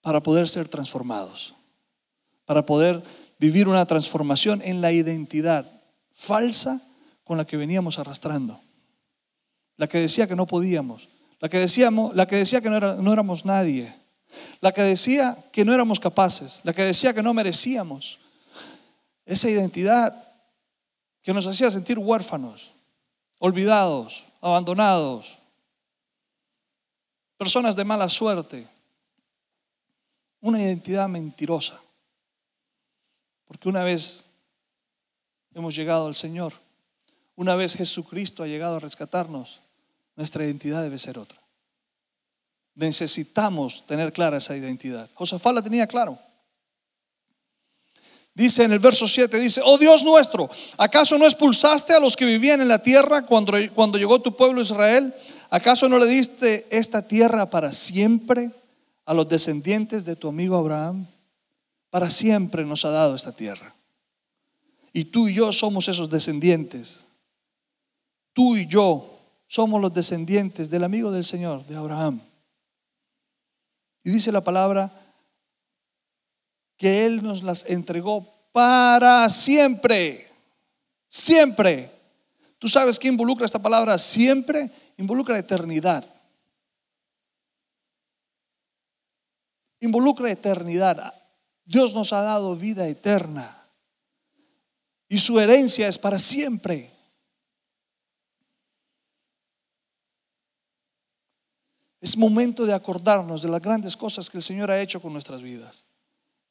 [0.00, 1.54] para poder ser transformados.
[2.44, 3.02] Para poder
[3.38, 5.66] vivir una transformación en la identidad
[6.14, 6.80] falsa
[7.24, 8.60] con la que veníamos arrastrando.
[9.76, 11.08] La que decía que no podíamos.
[11.40, 13.94] La que, decíamos, la que decía que no, no éramos nadie
[14.60, 18.18] la que decía que no éramos capaces, la que decía que no merecíamos.
[19.24, 20.14] Esa identidad
[21.22, 22.72] que nos hacía sentir huérfanos,
[23.38, 25.38] olvidados, abandonados,
[27.36, 28.66] personas de mala suerte.
[30.40, 31.80] Una identidad mentirosa.
[33.46, 34.24] Porque una vez
[35.54, 36.52] hemos llegado al Señor,
[37.36, 39.60] una vez Jesucristo ha llegado a rescatarnos,
[40.16, 41.38] nuestra identidad debe ser otra.
[42.76, 45.10] Necesitamos tener clara esa identidad.
[45.14, 46.18] Josafat la tenía claro.
[48.36, 52.26] Dice en el verso 7, dice, oh Dios nuestro, ¿acaso no expulsaste a los que
[52.26, 55.14] vivían en la tierra cuando, cuando llegó tu pueblo Israel?
[55.48, 58.50] ¿Acaso no le diste esta tierra para siempre
[59.06, 61.06] a los descendientes de tu amigo Abraham?
[61.88, 63.74] Para siempre nos ha dado esta tierra.
[64.92, 67.06] Y tú y yo somos esos descendientes.
[68.34, 72.20] Tú y yo somos los descendientes del amigo del Señor, de Abraham.
[74.06, 74.88] Y dice la palabra
[76.76, 80.30] que Él nos las entregó para siempre.
[81.08, 81.90] Siempre.
[82.60, 84.70] ¿Tú sabes qué involucra esta palabra siempre?
[84.96, 86.04] Involucra eternidad.
[89.80, 91.12] Involucra eternidad.
[91.64, 93.60] Dios nos ha dado vida eterna.
[95.08, 96.95] Y su herencia es para siempre.
[102.00, 105.42] Es momento de acordarnos de las grandes cosas que el Señor ha hecho con nuestras
[105.42, 105.84] vidas.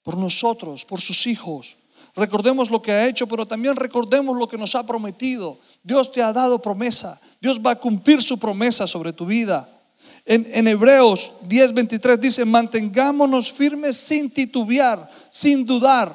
[0.03, 1.77] Por nosotros, por sus hijos.
[2.15, 5.59] Recordemos lo que ha hecho, pero también recordemos lo que nos ha prometido.
[5.83, 7.19] Dios te ha dado promesa.
[7.41, 9.69] Dios va a cumplir su promesa sobre tu vida.
[10.25, 16.13] En, en Hebreos 10:23 dice, mantengámonos firmes sin titubear, sin dudar,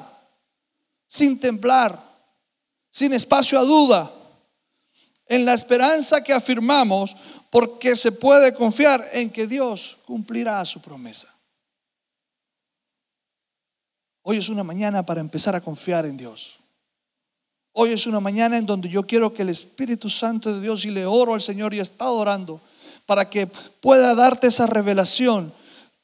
[1.07, 2.01] sin temblar,
[2.89, 4.11] sin espacio a duda,
[5.31, 7.15] en la esperanza que afirmamos,
[7.49, 11.33] porque se puede confiar en que Dios cumplirá su promesa.
[14.23, 16.59] Hoy es una mañana para empezar a confiar en Dios.
[17.71, 20.91] Hoy es una mañana en donde yo quiero que el Espíritu Santo de Dios, y
[20.91, 22.59] le oro al Señor y he estado orando,
[23.05, 25.53] para que pueda darte esa revelación.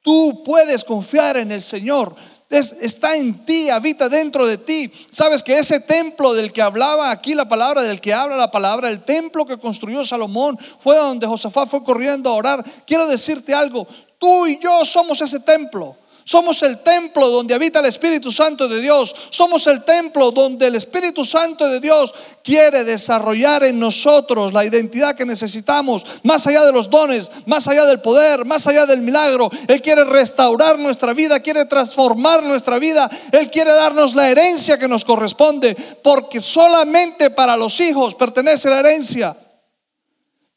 [0.02, 2.16] Tú puedes confiar en el Señor
[2.50, 4.92] está en ti, habita dentro de ti.
[5.12, 8.90] Sabes que ese templo del que hablaba aquí la palabra, del que habla la palabra,
[8.90, 12.66] el templo que construyó Salomón, fue donde Josafat fue corriendo a orar.
[12.86, 15.96] Quiero decirte algo, tú y yo somos ese templo.
[16.28, 19.16] Somos el templo donde habita el Espíritu Santo de Dios.
[19.30, 22.14] Somos el templo donde el Espíritu Santo de Dios
[22.44, 27.86] quiere desarrollar en nosotros la identidad que necesitamos, más allá de los dones, más allá
[27.86, 29.50] del poder, más allá del milagro.
[29.70, 33.10] Él quiere restaurar nuestra vida, quiere transformar nuestra vida.
[33.32, 38.80] Él quiere darnos la herencia que nos corresponde, porque solamente para los hijos pertenece la
[38.80, 39.34] herencia.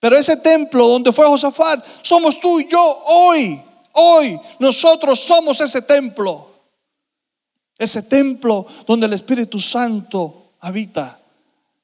[0.00, 3.69] Pero ese templo donde fue Josafat, somos tú y yo hoy.
[3.92, 6.48] Hoy nosotros somos ese templo.
[7.79, 11.18] Ese templo donde el Espíritu Santo habita.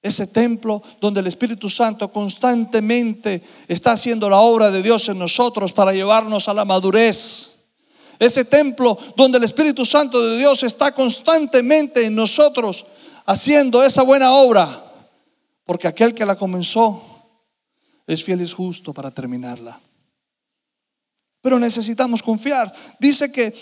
[0.03, 5.73] Ese templo donde el Espíritu Santo constantemente está haciendo la obra de Dios en nosotros
[5.73, 7.51] para llevarnos a la madurez.
[8.19, 12.87] Ese templo donde el Espíritu Santo de Dios está constantemente en nosotros
[13.25, 14.85] haciendo esa buena obra.
[15.64, 17.03] Porque aquel que la comenzó
[18.07, 19.81] es fiel y justo para terminarla
[21.40, 22.72] pero necesitamos confiar.
[22.99, 23.55] Dice que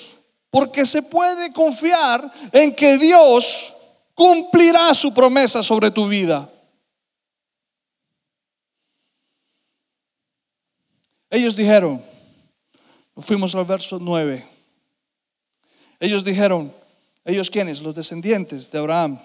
[0.51, 3.75] porque se puede confiar en que Dios
[4.15, 6.49] cumplirá su promesa sobre tu vida.
[11.29, 12.01] Ellos dijeron,
[13.17, 14.47] fuimos al verso 9,
[15.99, 16.73] ellos dijeron,
[17.25, 19.19] ellos quienes, los descendientes de Abraham,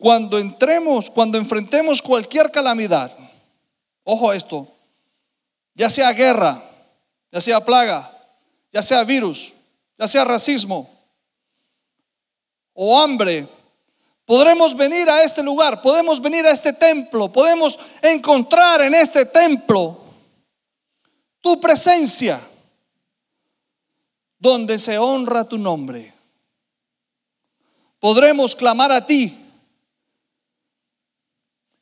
[0.00, 3.16] cuando entremos, cuando enfrentemos cualquier calamidad,
[4.02, 4.66] ojo esto,
[5.74, 6.67] ya sea guerra,
[7.30, 8.10] ya sea plaga,
[8.72, 9.54] ya sea virus,
[9.98, 10.90] ya sea racismo
[12.72, 13.48] o hambre,
[14.24, 20.00] podremos venir a este lugar, podemos venir a este templo, podemos encontrar en este templo
[21.40, 22.40] tu presencia,
[24.38, 26.14] donde se honra tu nombre.
[27.98, 29.36] Podremos clamar a ti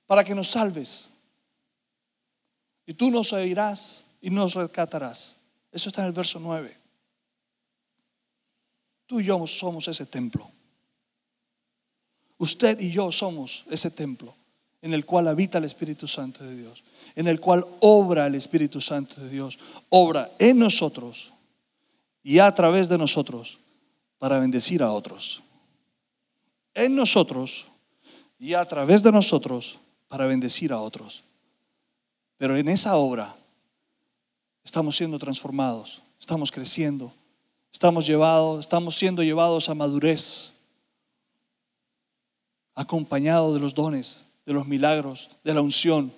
[0.07, 1.11] para que nos salves.
[2.87, 5.36] Y tú nos oirás y nos rescatarás.
[5.77, 6.75] Eso está en el verso 9.
[9.05, 10.51] Tú y yo somos ese templo.
[12.39, 14.35] Usted y yo somos ese templo
[14.81, 16.83] en el cual habita el Espíritu Santo de Dios,
[17.15, 19.59] en el cual obra el Espíritu Santo de Dios,
[19.91, 21.35] obra en nosotros
[22.23, 23.59] y a través de nosotros
[24.19, 25.43] para bendecir a otros.
[26.73, 27.67] En nosotros
[28.39, 31.23] y a través de nosotros para bendecir a otros.
[32.39, 33.37] Pero en esa obra
[34.67, 37.13] estamos siendo transformados, estamos creciendo,
[37.73, 40.55] estamos llevados, estamos siendo llevados a madurez,
[42.75, 46.13] acompañado de los dones, de los milagros, de la unción.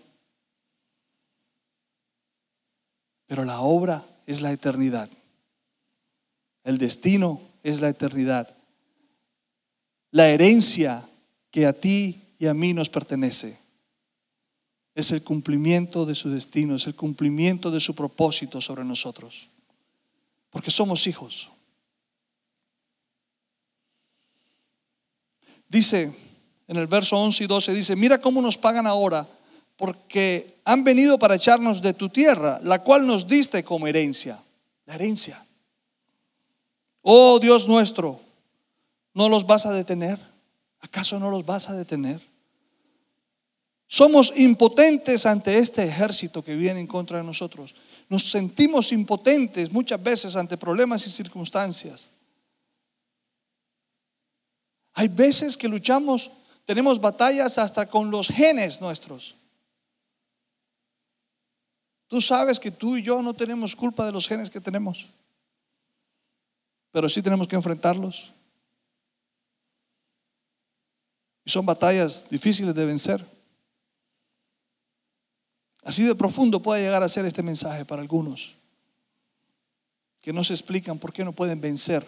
[3.27, 5.11] Pero la obra es la eternidad.
[6.65, 8.49] El destino es la eternidad.
[10.11, 11.07] La herencia
[11.51, 13.59] que a ti y a mí nos pertenece
[14.99, 19.49] es el cumplimiento de su destino, es el cumplimiento de su propósito sobre nosotros.
[20.51, 21.53] Porque somos hijos.
[25.69, 26.13] Dice
[26.67, 29.25] en el verso 11 y 12, dice, mira cómo nos pagan ahora,
[29.77, 34.43] porque han venido para echarnos de tu tierra, la cual nos diste como herencia.
[34.85, 35.47] La herencia.
[37.03, 38.21] Oh Dios nuestro,
[39.15, 40.19] ¿no los vas a detener?
[40.81, 42.21] ¿Acaso no los vas a detener?
[43.90, 47.75] Somos impotentes ante este ejército que viene en contra de nosotros.
[48.10, 52.10] Nos sentimos impotentes muchas veces ante problemas y circunstancias.
[54.92, 56.31] Hay veces que luchamos,
[56.67, 59.37] tenemos batallas hasta con los genes nuestros.
[62.08, 65.08] Tú sabes que tú y yo no tenemos culpa de los genes que tenemos,
[66.90, 68.35] pero sí tenemos que enfrentarlos.
[71.46, 73.38] Y son batallas difíciles de vencer.
[75.89, 78.57] Así de profundo puede llegar a ser este mensaje para algunos
[80.21, 82.07] que no se explican por qué no pueden vencer,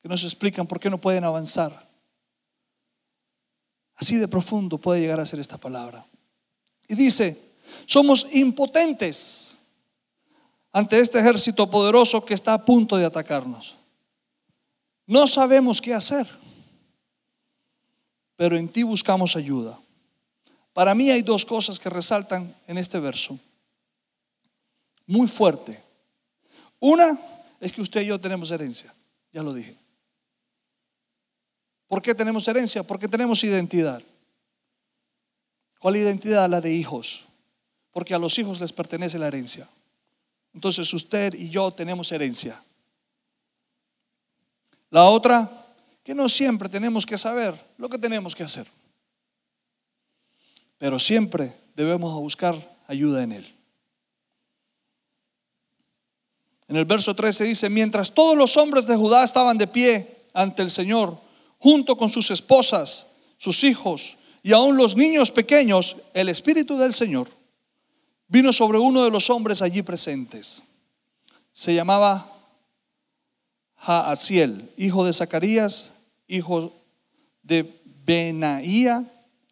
[0.00, 1.88] que no se explican por qué no pueden avanzar.
[3.96, 6.06] Así de profundo puede llegar a ser esta palabra.
[6.86, 7.36] Y dice,
[7.84, 9.58] somos impotentes
[10.70, 13.74] ante este ejército poderoso que está a punto de atacarnos.
[15.04, 16.28] No sabemos qué hacer.
[18.36, 19.76] pero en ti buscamos ayuda.
[20.76, 23.38] Para mí hay dos cosas que resaltan en este verso.
[25.06, 25.82] Muy fuerte.
[26.78, 27.18] Una
[27.58, 28.94] es que usted y yo tenemos herencia,
[29.32, 29.74] ya lo dije.
[31.88, 32.82] ¿Por qué tenemos herencia?
[32.82, 34.02] Porque tenemos identidad.
[35.78, 36.46] ¿Cuál identidad?
[36.46, 37.26] La de hijos.
[37.90, 39.66] Porque a los hijos les pertenece la herencia.
[40.52, 42.62] Entonces usted y yo tenemos herencia.
[44.90, 45.50] La otra,
[46.04, 48.75] que no siempre tenemos que saber lo que tenemos que hacer.
[50.78, 52.56] Pero siempre debemos buscar
[52.86, 53.54] ayuda en Él.
[56.68, 60.62] En el verso 13 dice, mientras todos los hombres de Judá estaban de pie ante
[60.62, 61.16] el Señor,
[61.58, 63.06] junto con sus esposas,
[63.38, 67.28] sus hijos y aún los niños pequeños, el Espíritu del Señor
[68.28, 70.62] vino sobre uno de los hombres allí presentes.
[71.52, 72.30] Se llamaba
[73.76, 75.92] Jaasiel, hijo de Zacarías,
[76.26, 76.72] hijo
[77.42, 79.04] de Benaía,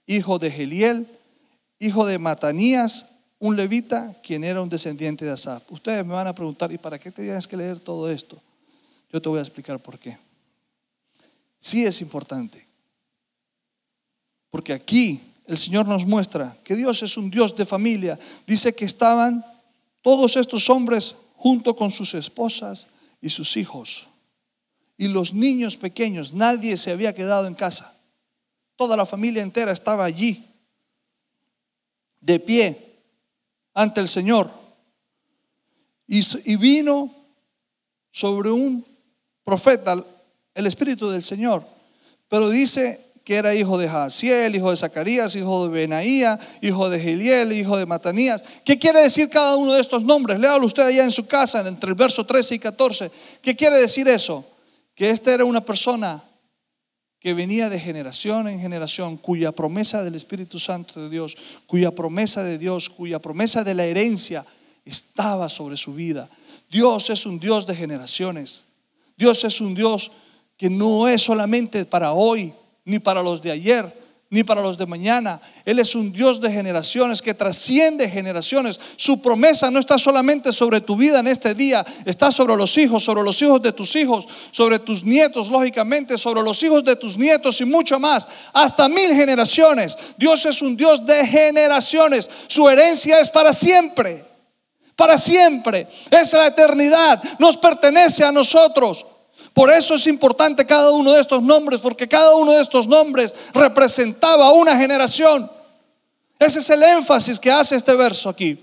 [0.07, 1.07] hijo de Geliel,
[1.79, 3.07] hijo de Matanías,
[3.39, 5.71] un levita, quien era un descendiente de Asaf.
[5.71, 8.41] Ustedes me van a preguntar, ¿y para qué te tienes que leer todo esto?
[9.13, 10.17] Yo te voy a explicar por qué.
[11.61, 12.67] Sí es importante.
[14.51, 18.19] Porque aquí el Señor nos muestra que Dios es un Dios de familia.
[18.47, 19.45] Dice que estaban
[20.01, 22.89] todos estos hombres junto con sus esposas
[23.21, 24.09] y sus hijos.
[24.97, 27.94] Y los niños pequeños, nadie se había quedado en casa.
[28.77, 30.45] Toda la familia entera estaba allí,
[32.21, 32.95] de pie,
[33.75, 34.51] ante el Señor.
[36.07, 37.11] Y, vino
[38.11, 38.85] sobre un
[39.43, 40.05] profeta
[40.55, 41.65] el Espíritu del Señor.
[42.29, 47.01] Pero dice que era hijo de Jaciel, hijo de Zacarías, hijo de Benaía, hijo de
[47.01, 48.45] Giliel, hijo de Matanías.
[48.65, 50.39] ¿Qué quiere decir cada uno de estos nombres?
[50.39, 53.11] Léalo usted allá en su casa, entre el verso 13 y 14.
[53.41, 54.45] ¿Qué quiere decir eso?
[54.95, 56.23] Que esta era una persona
[57.25, 61.35] que venía de generación en generación, cuya promesa del Espíritu Santo de Dios,
[61.67, 64.45] cuya promesa de Dios, cuya promesa de la herencia
[64.85, 66.29] estaba sobre su vida.
[66.71, 68.65] Dios es un Dios de generaciones.
[69.17, 70.13] Dios es un Dios
[70.59, 72.53] que no es solamente para hoy,
[72.85, 73.91] ni para los de ayer,
[74.31, 75.41] ni para los de mañana.
[75.65, 78.81] Él es un Dios de generaciones que trasciende generaciones.
[78.97, 83.05] Su promesa no está solamente sobre tu vida en este día, está sobre los hijos,
[83.05, 87.17] sobre los hijos de tus hijos, sobre tus nietos, lógicamente, sobre los hijos de tus
[87.17, 89.97] nietos y mucho más, hasta mil generaciones.
[90.17, 92.29] Dios es un Dios de generaciones.
[92.49, 94.25] Su herencia es para siempre.
[94.97, 95.87] Para siempre.
[96.11, 97.23] Es la eternidad.
[97.39, 99.07] Nos pertenece a nosotros.
[99.55, 103.35] Por eso es importante cada uno de estos nombres, porque cada uno de estos nombres
[103.55, 105.49] representaba una generación.
[106.41, 108.59] Ese es el énfasis que hace este verso aquí.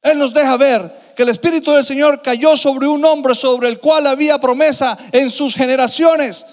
[0.00, 3.80] Él nos deja ver que el Espíritu del Señor cayó sobre un hombre sobre el
[3.80, 6.46] cual había promesa en sus generaciones.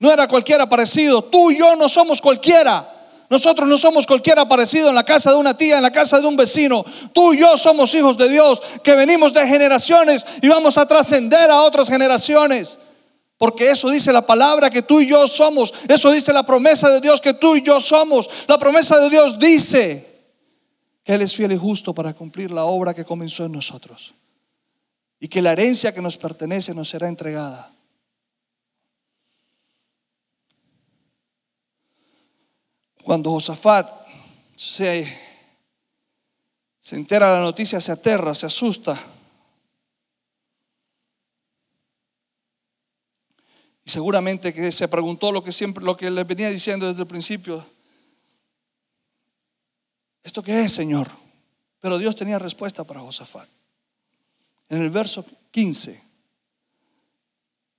[0.00, 1.22] No era cualquiera parecido.
[1.22, 2.92] Tú y yo no somos cualquiera.
[3.32, 6.26] Nosotros no somos cualquiera parecido en la casa de una tía, en la casa de
[6.26, 6.84] un vecino.
[7.14, 11.50] Tú y yo somos hijos de Dios que venimos de generaciones y vamos a trascender
[11.50, 12.78] a otras generaciones.
[13.38, 15.72] Porque eso dice la palabra que tú y yo somos.
[15.88, 18.28] Eso dice la promesa de Dios que tú y yo somos.
[18.46, 20.28] La promesa de Dios dice
[21.02, 24.12] que Él es fiel y justo para cumplir la obra que comenzó en nosotros.
[25.20, 27.70] Y que la herencia que nos pertenece nos será entregada.
[33.02, 33.90] Cuando Josafat
[34.54, 35.18] se,
[36.80, 38.98] se entera de la noticia, se aterra, se asusta.
[43.84, 47.08] Y seguramente que se preguntó lo que siempre, lo que le venía diciendo desde el
[47.08, 47.64] principio.
[50.22, 51.08] ¿Esto qué es, Señor?
[51.80, 53.48] Pero Dios tenía respuesta para Josafat.
[54.68, 56.00] En el verso 15,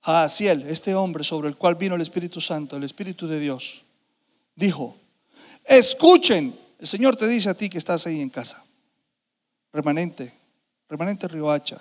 [0.02, 3.84] Jaasiel, este hombre sobre el cual vino el Espíritu Santo, el Espíritu de Dios,
[4.54, 4.94] dijo,
[5.64, 6.58] Escuchen.
[6.78, 8.62] El Señor te dice a ti que estás ahí en casa.
[9.72, 10.32] Remanente,
[10.88, 11.80] remanente Riohacha,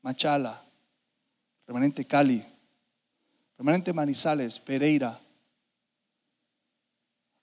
[0.00, 0.60] Machala,
[1.66, 2.42] remanente Cali,
[3.58, 5.18] remanente Manizales, Pereira,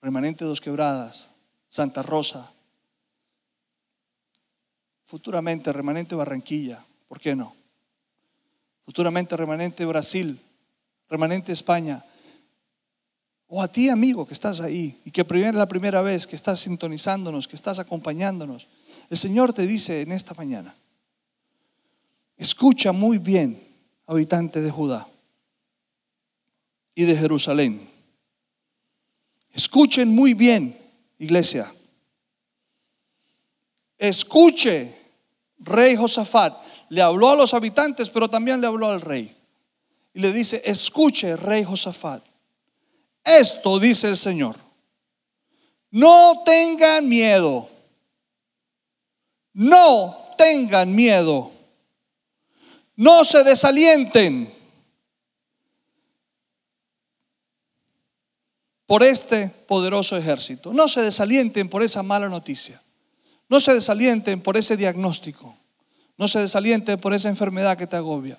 [0.02, 1.30] remanente Dos Quebradas,
[1.68, 2.50] Santa Rosa,
[5.04, 7.54] futuramente remanente Barranquilla, ¿por qué no?
[8.84, 10.38] Futuramente remanente Brasil,
[11.08, 12.04] remanente España,
[13.52, 16.60] o a ti, amigo, que estás ahí y que es la primera vez que estás
[16.60, 18.68] sintonizándonos, que estás acompañándonos.
[19.10, 20.72] El Señor te dice en esta mañana,
[22.36, 23.60] escucha muy bien,
[24.06, 25.04] habitante de Judá
[26.94, 27.80] y de Jerusalén.
[29.52, 30.78] Escuchen muy bien,
[31.18, 31.72] iglesia.
[33.98, 34.94] Escuche,
[35.58, 36.56] rey Josafat.
[36.88, 39.36] Le habló a los habitantes, pero también le habló al rey.
[40.14, 42.29] Y le dice, escuche, rey Josafat
[43.24, 44.56] esto dice el Señor.
[45.90, 47.68] No tengan miedo.
[49.52, 51.50] No tengan miedo.
[52.96, 54.52] No se desalienten
[58.86, 60.72] por este poderoso ejército.
[60.72, 62.80] No se desalienten por esa mala noticia.
[63.48, 65.56] No se desalienten por ese diagnóstico.
[66.16, 68.38] No se desalienten por esa enfermedad que te agobia.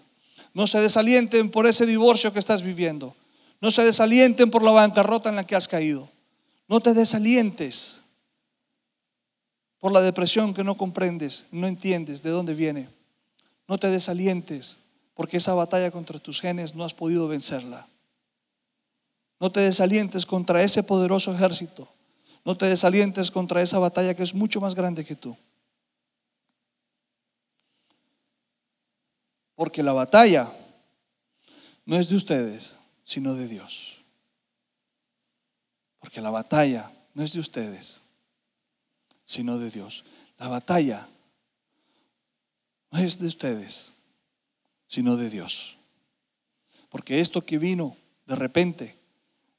[0.54, 3.16] No se desalienten por ese divorcio que estás viviendo.
[3.62, 6.10] No se desalienten por la bancarrota en la que has caído.
[6.68, 8.02] No te desalientes
[9.80, 12.90] por la depresión que no comprendes, no entiendes de dónde viene.
[13.68, 14.78] No te desalientes
[15.14, 17.88] porque esa batalla contra tus genes no has podido vencerla.
[19.40, 21.88] No te desalientes contra ese poderoso ejército.
[22.44, 25.38] No te desalientes contra esa batalla que es mucho más grande que tú.
[29.56, 30.52] Porque la batalla
[31.86, 32.76] no es de ustedes,
[33.12, 34.06] sino de Dios.
[36.00, 38.04] Porque la batalla no es de ustedes,
[39.26, 40.06] sino de Dios.
[40.40, 41.06] La batalla
[42.90, 43.92] no es de ustedes,
[44.88, 45.78] sino de Dios.
[46.88, 47.98] Porque esto que vino
[48.28, 48.96] de repente,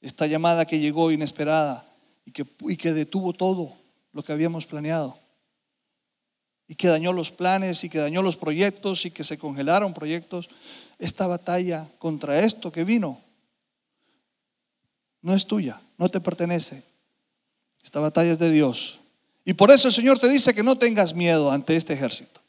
[0.01, 1.85] esta llamada que llegó inesperada
[2.25, 3.71] y que, y que detuvo todo
[4.13, 5.15] lo que habíamos planeado,
[6.67, 10.49] y que dañó los planes y que dañó los proyectos y que se congelaron proyectos,
[10.97, 13.21] esta batalla contra esto que vino
[15.23, 16.83] no es tuya, no te pertenece.
[17.81, 19.01] Esta batalla es de Dios.
[19.45, 22.41] Y por eso el Señor te dice que no tengas miedo ante este ejército.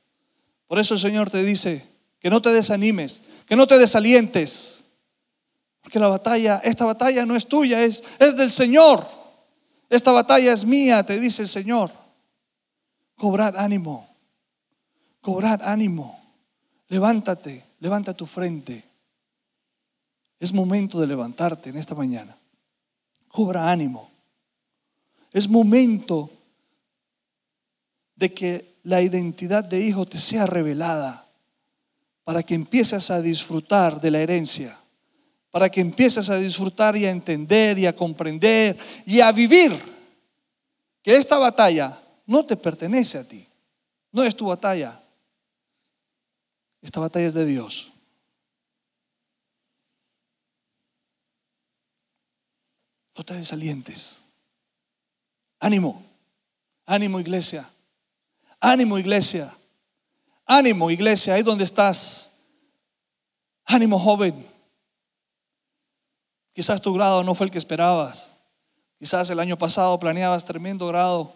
[0.67, 1.85] Por eso el Señor te dice
[2.19, 4.81] que no te desanimes, que no te desalientes.
[5.81, 9.07] Porque la batalla, esta batalla no es tuya, es, es del Señor.
[9.89, 11.91] Esta batalla es mía, te dice el Señor.
[13.17, 14.09] Cobrad ánimo,
[15.21, 16.21] cobrad ánimo.
[16.89, 18.85] Levántate, levanta tu frente.
[20.41, 22.37] Es momento de levantarte en esta mañana.
[23.35, 24.09] Cobra ánimo.
[25.33, 26.31] Es momento
[28.15, 31.27] de que la identidad de hijo te sea revelada
[32.23, 34.79] para que empieces a disfrutar de la herencia,
[35.51, 39.77] para que empieces a disfrutar y a entender y a comprender y a vivir
[41.03, 43.45] que esta batalla no te pertenece a ti,
[44.13, 45.03] no es tu batalla,
[46.81, 47.94] esta batalla es de Dios.
[53.17, 54.21] No te desalientes.
[55.61, 56.05] Ánimo,
[56.85, 57.69] ánimo iglesia,
[58.61, 59.55] ánimo iglesia,
[60.45, 62.31] ánimo iglesia, ahí donde estás.
[63.65, 64.47] Ánimo joven.
[66.53, 68.33] Quizás tu grado no fue el que esperabas.
[68.99, 71.33] Quizás el año pasado planeabas tremendo grado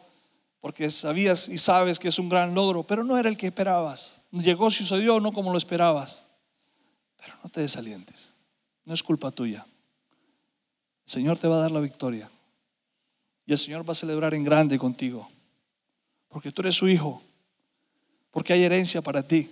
[0.61, 4.19] porque sabías y sabes que es un gran logro, pero no era el que esperabas.
[4.31, 6.25] Llegó, sucedió, no como lo esperabas.
[7.17, 8.33] Pero no te desalientes.
[8.85, 9.65] No es culpa tuya.
[11.09, 12.31] El Señor te va a dar la victoria.
[13.47, 15.27] Y el Señor va a celebrar en grande contigo.
[16.29, 17.23] Porque tú eres su hijo.
[18.31, 19.49] Porque hay herencia para ti.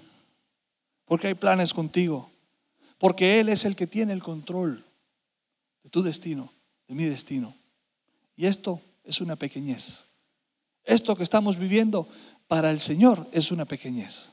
[1.07, 2.31] Porque hay planes contigo.
[2.99, 4.85] Porque Él es el que tiene el control
[5.83, 6.53] de tu destino,
[6.89, 7.55] de mi destino.
[8.37, 10.09] Y esto es una pequeñez.
[10.85, 12.07] Esto que estamos viviendo
[12.49, 14.31] para el Señor es una pequeñez.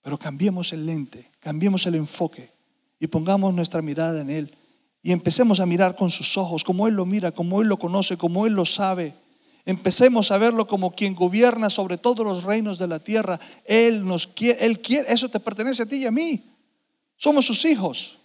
[0.00, 2.50] Pero cambiemos el lente, cambiemos el enfoque
[2.98, 4.54] y pongamos nuestra mirada en Él
[5.08, 8.18] y empecemos a mirar con sus ojos, como Él lo mira, como Él lo conoce,
[8.18, 9.14] como Él lo sabe.
[9.64, 13.40] Empecemos a verlo como quien gobierna sobre todos los reinos de la tierra.
[13.64, 16.42] Él nos quiere, Él quiere, eso te pertenece a ti y a mí.
[17.16, 18.18] Somos sus hijos.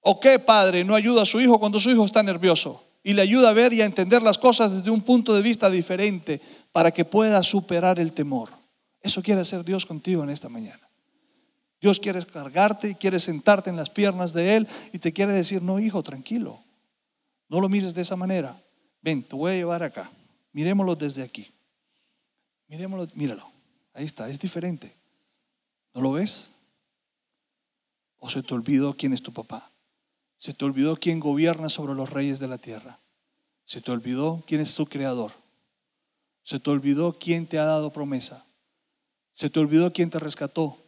[0.00, 2.82] ¿O qué padre no ayuda a su hijo cuando su hijo está nervioso?
[3.04, 5.68] Y le ayuda a ver y a entender las cosas desde un punto de vista
[5.68, 6.40] diferente
[6.72, 8.48] para que pueda superar el temor.
[9.02, 10.85] Eso quiere hacer Dios contigo en esta mañana.
[11.86, 15.78] Dios quiere cargarte, quiere sentarte en las piernas de Él y te quiere decir, no
[15.78, 16.58] hijo, tranquilo.
[17.48, 18.60] No lo mires de esa manera.
[19.02, 20.10] Ven, te voy a llevar acá.
[20.50, 21.48] Miremoslo desde aquí.
[22.66, 23.48] Miremoslo, míralo.
[23.94, 24.92] Ahí está, es diferente.
[25.94, 26.50] ¿No lo ves?
[28.18, 29.70] ¿O se te olvidó quién es tu papá?
[30.38, 32.98] ¿Se te olvidó quién gobierna sobre los reyes de la tierra?
[33.64, 35.30] ¿Se te olvidó quién es tu creador?
[36.42, 38.44] ¿Se te olvidó quién te ha dado promesa?
[39.32, 40.82] ¿Se te olvidó quién te rescató?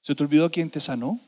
[0.00, 1.20] ¿Se te olvidó quién te sanó?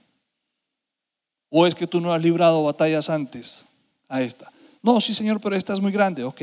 [1.48, 3.66] ¿O es que tú no has librado batallas antes
[4.08, 4.50] a esta?
[4.82, 6.24] No, sí, Señor, pero esta es muy grande.
[6.24, 6.42] Ok,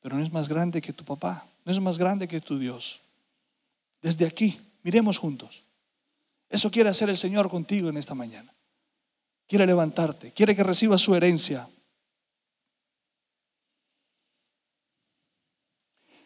[0.00, 3.00] pero no es más grande que tu papá, no es más grande que tu Dios.
[4.02, 5.62] Desde aquí, miremos juntos.
[6.48, 8.52] Eso quiere hacer el Señor contigo en esta mañana.
[9.46, 11.68] Quiere levantarte, quiere que recibas su herencia.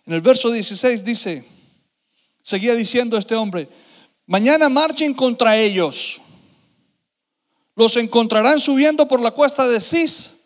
[0.07, 1.45] En el verso 16 dice,
[2.47, 3.69] Seguía diciendo este hombre,
[4.27, 6.21] mañana marchen contra ellos.
[7.75, 10.37] Los encontrarán subiendo por la cuesta de Cis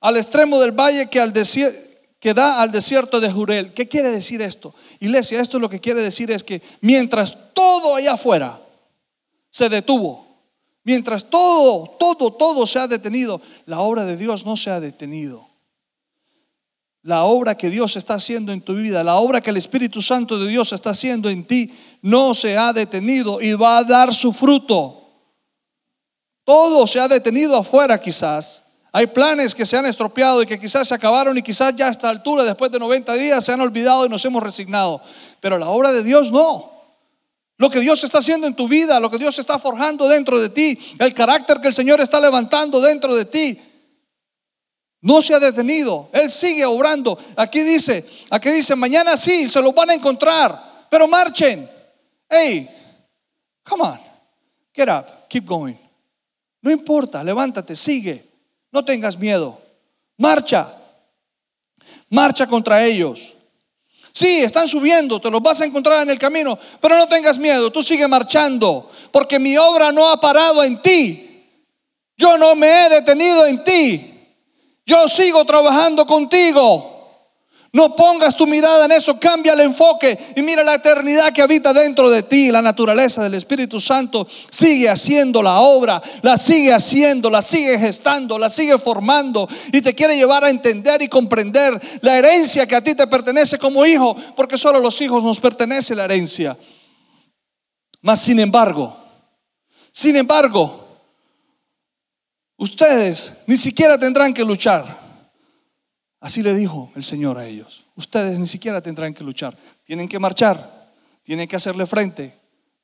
[0.00, 3.72] al extremo del valle que, al que da al desierto de Jurel.
[3.74, 4.74] ¿Qué quiere decir esto?
[5.00, 8.60] Iglesia, esto lo que quiere decir es que mientras todo allá afuera
[9.50, 10.26] se detuvo,
[10.84, 15.47] mientras todo, todo, todo se ha detenido, la obra de Dios no se ha detenido.
[17.02, 20.38] La obra que Dios está haciendo en tu vida, la obra que el Espíritu Santo
[20.38, 21.72] de Dios está haciendo en ti,
[22.02, 25.00] no se ha detenido y va a dar su fruto.
[26.44, 28.62] Todo se ha detenido afuera quizás.
[28.90, 31.90] Hay planes que se han estropeado y que quizás se acabaron y quizás ya a
[31.90, 35.00] esta altura, después de 90 días, se han olvidado y nos hemos resignado.
[35.40, 36.72] Pero la obra de Dios no.
[37.58, 40.48] Lo que Dios está haciendo en tu vida, lo que Dios está forjando dentro de
[40.48, 43.60] ti, el carácter que el Señor está levantando dentro de ti,
[45.00, 46.08] no se ha detenido.
[46.12, 47.18] Él sigue obrando.
[47.36, 51.68] Aquí dice, aquí dice, mañana sí, se lo van a encontrar, pero marchen.
[52.28, 52.68] Hey,
[53.62, 54.00] come on,
[54.74, 55.76] get up, keep going.
[56.60, 58.24] No importa, levántate, sigue.
[58.70, 59.58] No tengas miedo.
[60.16, 60.68] Marcha.
[62.10, 63.34] Marcha contra ellos.
[64.12, 67.70] Sí, están subiendo, te los vas a encontrar en el camino, pero no tengas miedo,
[67.70, 71.46] tú sigue marchando, porque mi obra no ha parado en ti.
[72.16, 74.07] Yo no me he detenido en ti.
[74.88, 76.94] Yo sigo trabajando contigo.
[77.74, 81.74] No pongas tu mirada en eso, cambia el enfoque y mira la eternidad que habita
[81.74, 82.50] dentro de ti.
[82.50, 88.38] La naturaleza del Espíritu Santo sigue haciendo la obra, la sigue haciendo, la sigue gestando,
[88.38, 92.82] la sigue formando y te quiere llevar a entender y comprender la herencia que a
[92.82, 96.56] ti te pertenece como hijo, porque solo a los hijos nos pertenece la herencia.
[98.00, 98.96] Mas sin embargo,
[99.92, 100.87] sin embargo,
[102.58, 104.84] ustedes ni siquiera tendrán que luchar.
[106.20, 107.86] Así le dijo el Señor a ellos.
[107.94, 109.56] Ustedes ni siquiera tendrán que luchar.
[109.84, 110.90] Tienen que marchar,
[111.22, 112.34] tienen que hacerle frente,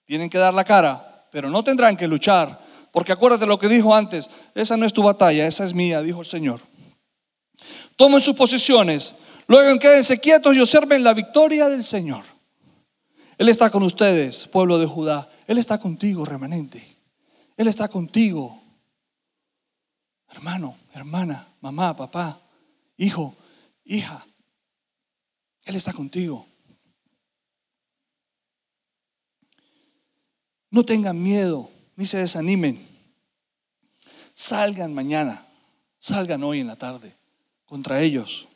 [0.07, 2.59] tienen que dar la cara, pero no tendrán que luchar.
[2.93, 6.21] Porque acuérdate lo que dijo antes, esa no es tu batalla, esa es mía, dijo
[6.21, 6.61] el Señor.
[7.97, 9.15] Tomen sus posiciones,
[9.49, 12.25] luego quédense quietos y observen la victoria del Señor.
[13.37, 15.29] Él está con ustedes, pueblo de Judá.
[15.47, 16.85] Él está contigo, remanente.
[17.57, 18.61] Él está contigo.
[20.35, 22.41] Hermano, hermana, mamá, papá,
[22.97, 23.37] hijo,
[23.85, 24.27] hija,
[25.63, 26.45] Él está contigo.
[30.71, 32.85] No tengan miedo, ni se desanimen.
[34.35, 35.47] Salgan mañana,
[36.01, 37.15] salgan hoy en la tarde
[37.65, 38.49] contra ellos,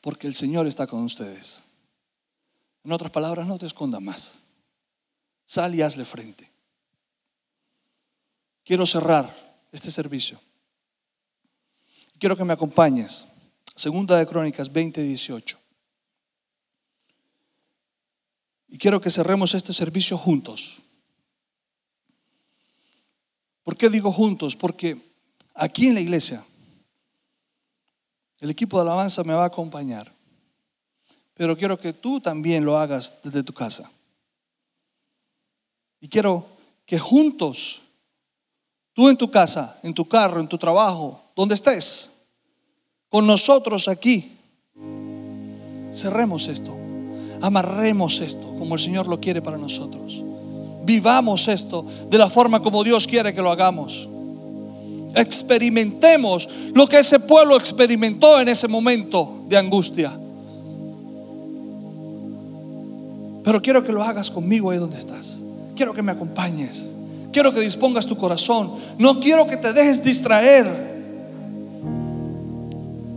[0.00, 1.62] porque el Señor está con ustedes.
[2.82, 4.40] En otras palabras, no te esconda más.
[5.46, 6.50] Sal y hazle frente.
[8.64, 10.40] Quiero cerrar este servicio
[12.18, 13.26] Quiero que me acompañes.
[13.76, 15.58] Segunda de Crónicas 20, 18.
[18.68, 20.78] Y quiero que cerremos este servicio juntos.
[23.62, 24.56] ¿Por qué digo juntos?
[24.56, 24.96] Porque
[25.54, 26.44] aquí en la iglesia
[28.40, 30.10] el equipo de alabanza me va a acompañar.
[31.34, 33.90] Pero quiero que tú también lo hagas desde tu casa.
[36.00, 36.46] Y quiero
[36.86, 37.82] que juntos,
[38.94, 42.10] tú en tu casa, en tu carro, en tu trabajo, donde estés,
[43.08, 44.32] con nosotros aquí.
[45.92, 46.74] Cerremos esto,
[47.42, 50.24] amarremos esto como el Señor lo quiere para nosotros.
[50.84, 54.08] Vivamos esto de la forma como Dios quiere que lo hagamos.
[55.14, 60.18] Experimentemos lo que ese pueblo experimentó en ese momento de angustia.
[63.44, 65.38] Pero quiero que lo hagas conmigo ahí donde estás.
[65.76, 66.93] Quiero que me acompañes.
[67.34, 68.74] Quiero que dispongas tu corazón.
[68.96, 70.94] No quiero que te dejes distraer.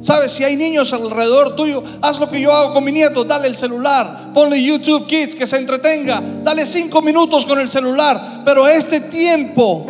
[0.02, 3.48] Sabes, si hay niños alrededor tuyo, haz lo que yo hago con mi nieto, dale
[3.48, 8.68] el celular, ponle YouTube Kids, que se entretenga, dale cinco minutos con el celular, pero
[8.68, 9.86] este tiempo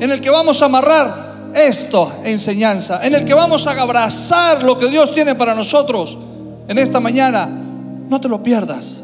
[0.00, 4.78] en el que vamos a amarrar esto, enseñanza, en el que vamos a abrazar lo
[4.78, 6.16] que Dios tiene para nosotros
[6.68, 9.00] en esta mañana, no te lo pierdas.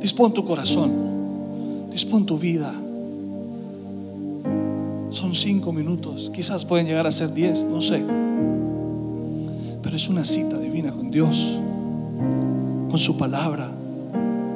[0.00, 2.72] Dispón tu corazón, dispón tu vida.
[5.12, 8.02] Son cinco minutos, quizás pueden llegar a ser diez, no sé.
[9.82, 11.60] Pero es una cita divina con Dios,
[12.88, 13.70] con su palabra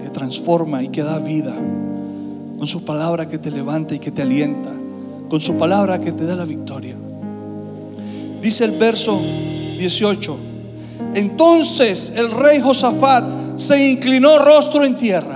[0.03, 1.55] que transforma y que da vida,
[2.57, 4.73] con su palabra que te levanta y que te alienta,
[5.29, 6.97] con su palabra que te da la victoria.
[8.41, 9.21] Dice el verso
[9.79, 10.37] 18,
[11.17, 15.36] entonces el rey Josafat se inclinó rostro en tierra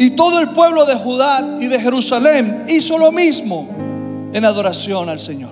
[0.00, 3.68] y todo el pueblo de Judá y de Jerusalén hizo lo mismo
[4.32, 5.50] en adoración al Señor.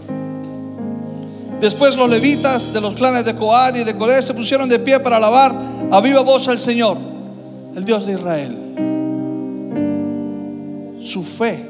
[1.61, 5.01] Después los levitas de los clanes de Coar y de Coré se pusieron de pie
[5.01, 5.55] para alabar
[5.91, 6.97] a viva voz al Señor,
[7.77, 8.57] el Dios de Israel.
[11.03, 11.69] Su fe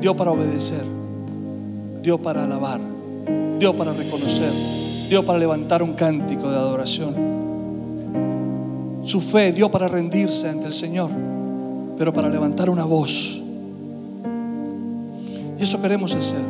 [0.00, 0.84] dio para obedecer,
[2.00, 2.78] dio para alabar,
[3.58, 4.52] dio para reconocer,
[5.10, 7.37] dio para levantar un cántico de adoración.
[9.02, 11.10] Su fe dio para rendirse ante el Señor,
[11.96, 13.42] pero para levantar una voz.
[15.58, 16.40] Y eso queremos hacer.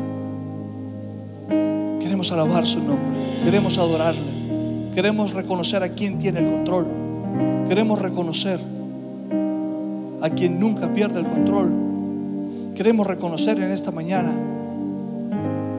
[2.01, 6.87] Queremos alabar su nombre, queremos adorarle, queremos reconocer a quien tiene el control,
[7.69, 8.59] queremos reconocer
[10.21, 11.73] a quien nunca pierde el control.
[12.75, 14.33] Queremos reconocer en esta mañana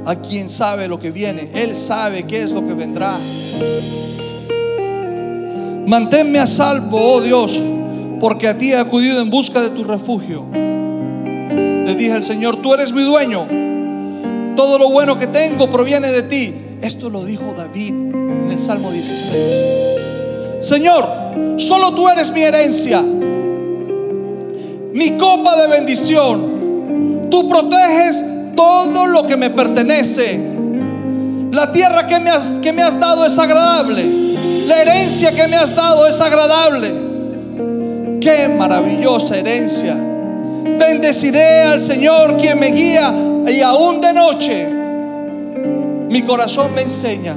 [0.05, 1.49] a quien sabe lo que viene.
[1.53, 3.19] Él sabe qué es lo que vendrá.
[5.89, 7.59] Manténme a salvo, oh Dios,
[8.19, 10.45] porque a ti he acudido en busca de tu refugio.
[10.53, 13.47] Le dije al Señor, tú eres mi dueño.
[14.55, 16.55] Todo lo bueno que tengo proviene de ti.
[16.81, 19.33] Esto lo dijo David en el Salmo 16.
[20.61, 21.05] Señor,
[21.57, 23.03] solo tú eres mi herencia
[24.99, 27.29] mi copa de bendición.
[27.29, 28.23] Tú proteges
[28.55, 30.39] todo lo que me pertenece.
[31.51, 34.28] La tierra que me has, que me has dado es agradable.
[34.69, 36.93] La herencia que me has dado es agradable.
[38.21, 39.95] Qué maravillosa herencia.
[39.95, 43.11] Bendeciré al Señor quien me guía
[43.47, 44.67] y aún de noche
[46.09, 47.35] mi corazón me enseña.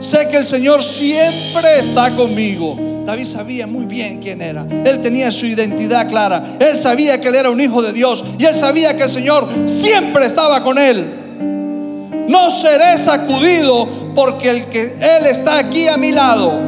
[0.00, 4.64] Sé que el Señor siempre está conmigo David sabía muy bien quién era.
[4.84, 6.56] Él tenía su identidad clara.
[6.60, 8.24] Él sabía que él era un hijo de Dios.
[8.38, 12.24] Y él sabía que el Señor siempre estaba con él.
[12.28, 16.60] No seré sacudido porque el que Él está aquí a mi lado.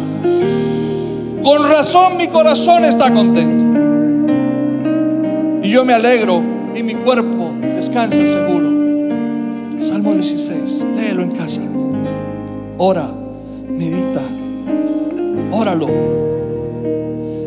[1.43, 3.65] Con razón mi corazón está contento.
[5.63, 6.43] Y yo me alegro
[6.75, 8.73] y mi cuerpo descansa seguro.
[9.81, 11.61] Salmo 16, léelo en casa.
[12.79, 13.11] Ora,
[13.69, 14.23] medita,
[15.53, 15.89] óralo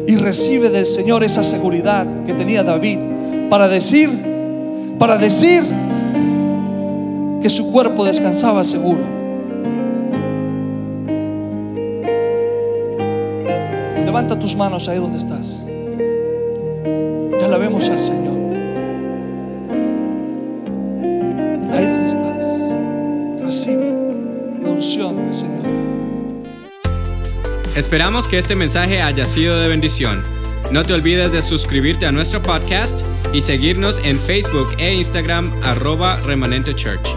[0.08, 2.98] y recibe del Señor esa seguridad que tenía David
[3.50, 4.10] para decir,
[4.98, 5.64] para decir
[7.42, 9.17] que su cuerpo descansaba seguro.
[14.18, 15.62] Levanta tus manos ahí donde estás.
[17.40, 18.36] Ya la vemos al Señor.
[21.72, 22.44] Ahí donde estás.
[23.44, 23.94] Recibe
[24.64, 25.66] la unción del Señor.
[27.76, 30.24] Esperamos que este mensaje haya sido de bendición.
[30.72, 36.20] No te olvides de suscribirte a nuestro podcast y seguirnos en Facebook e Instagram arroba
[36.22, 37.08] remanente church.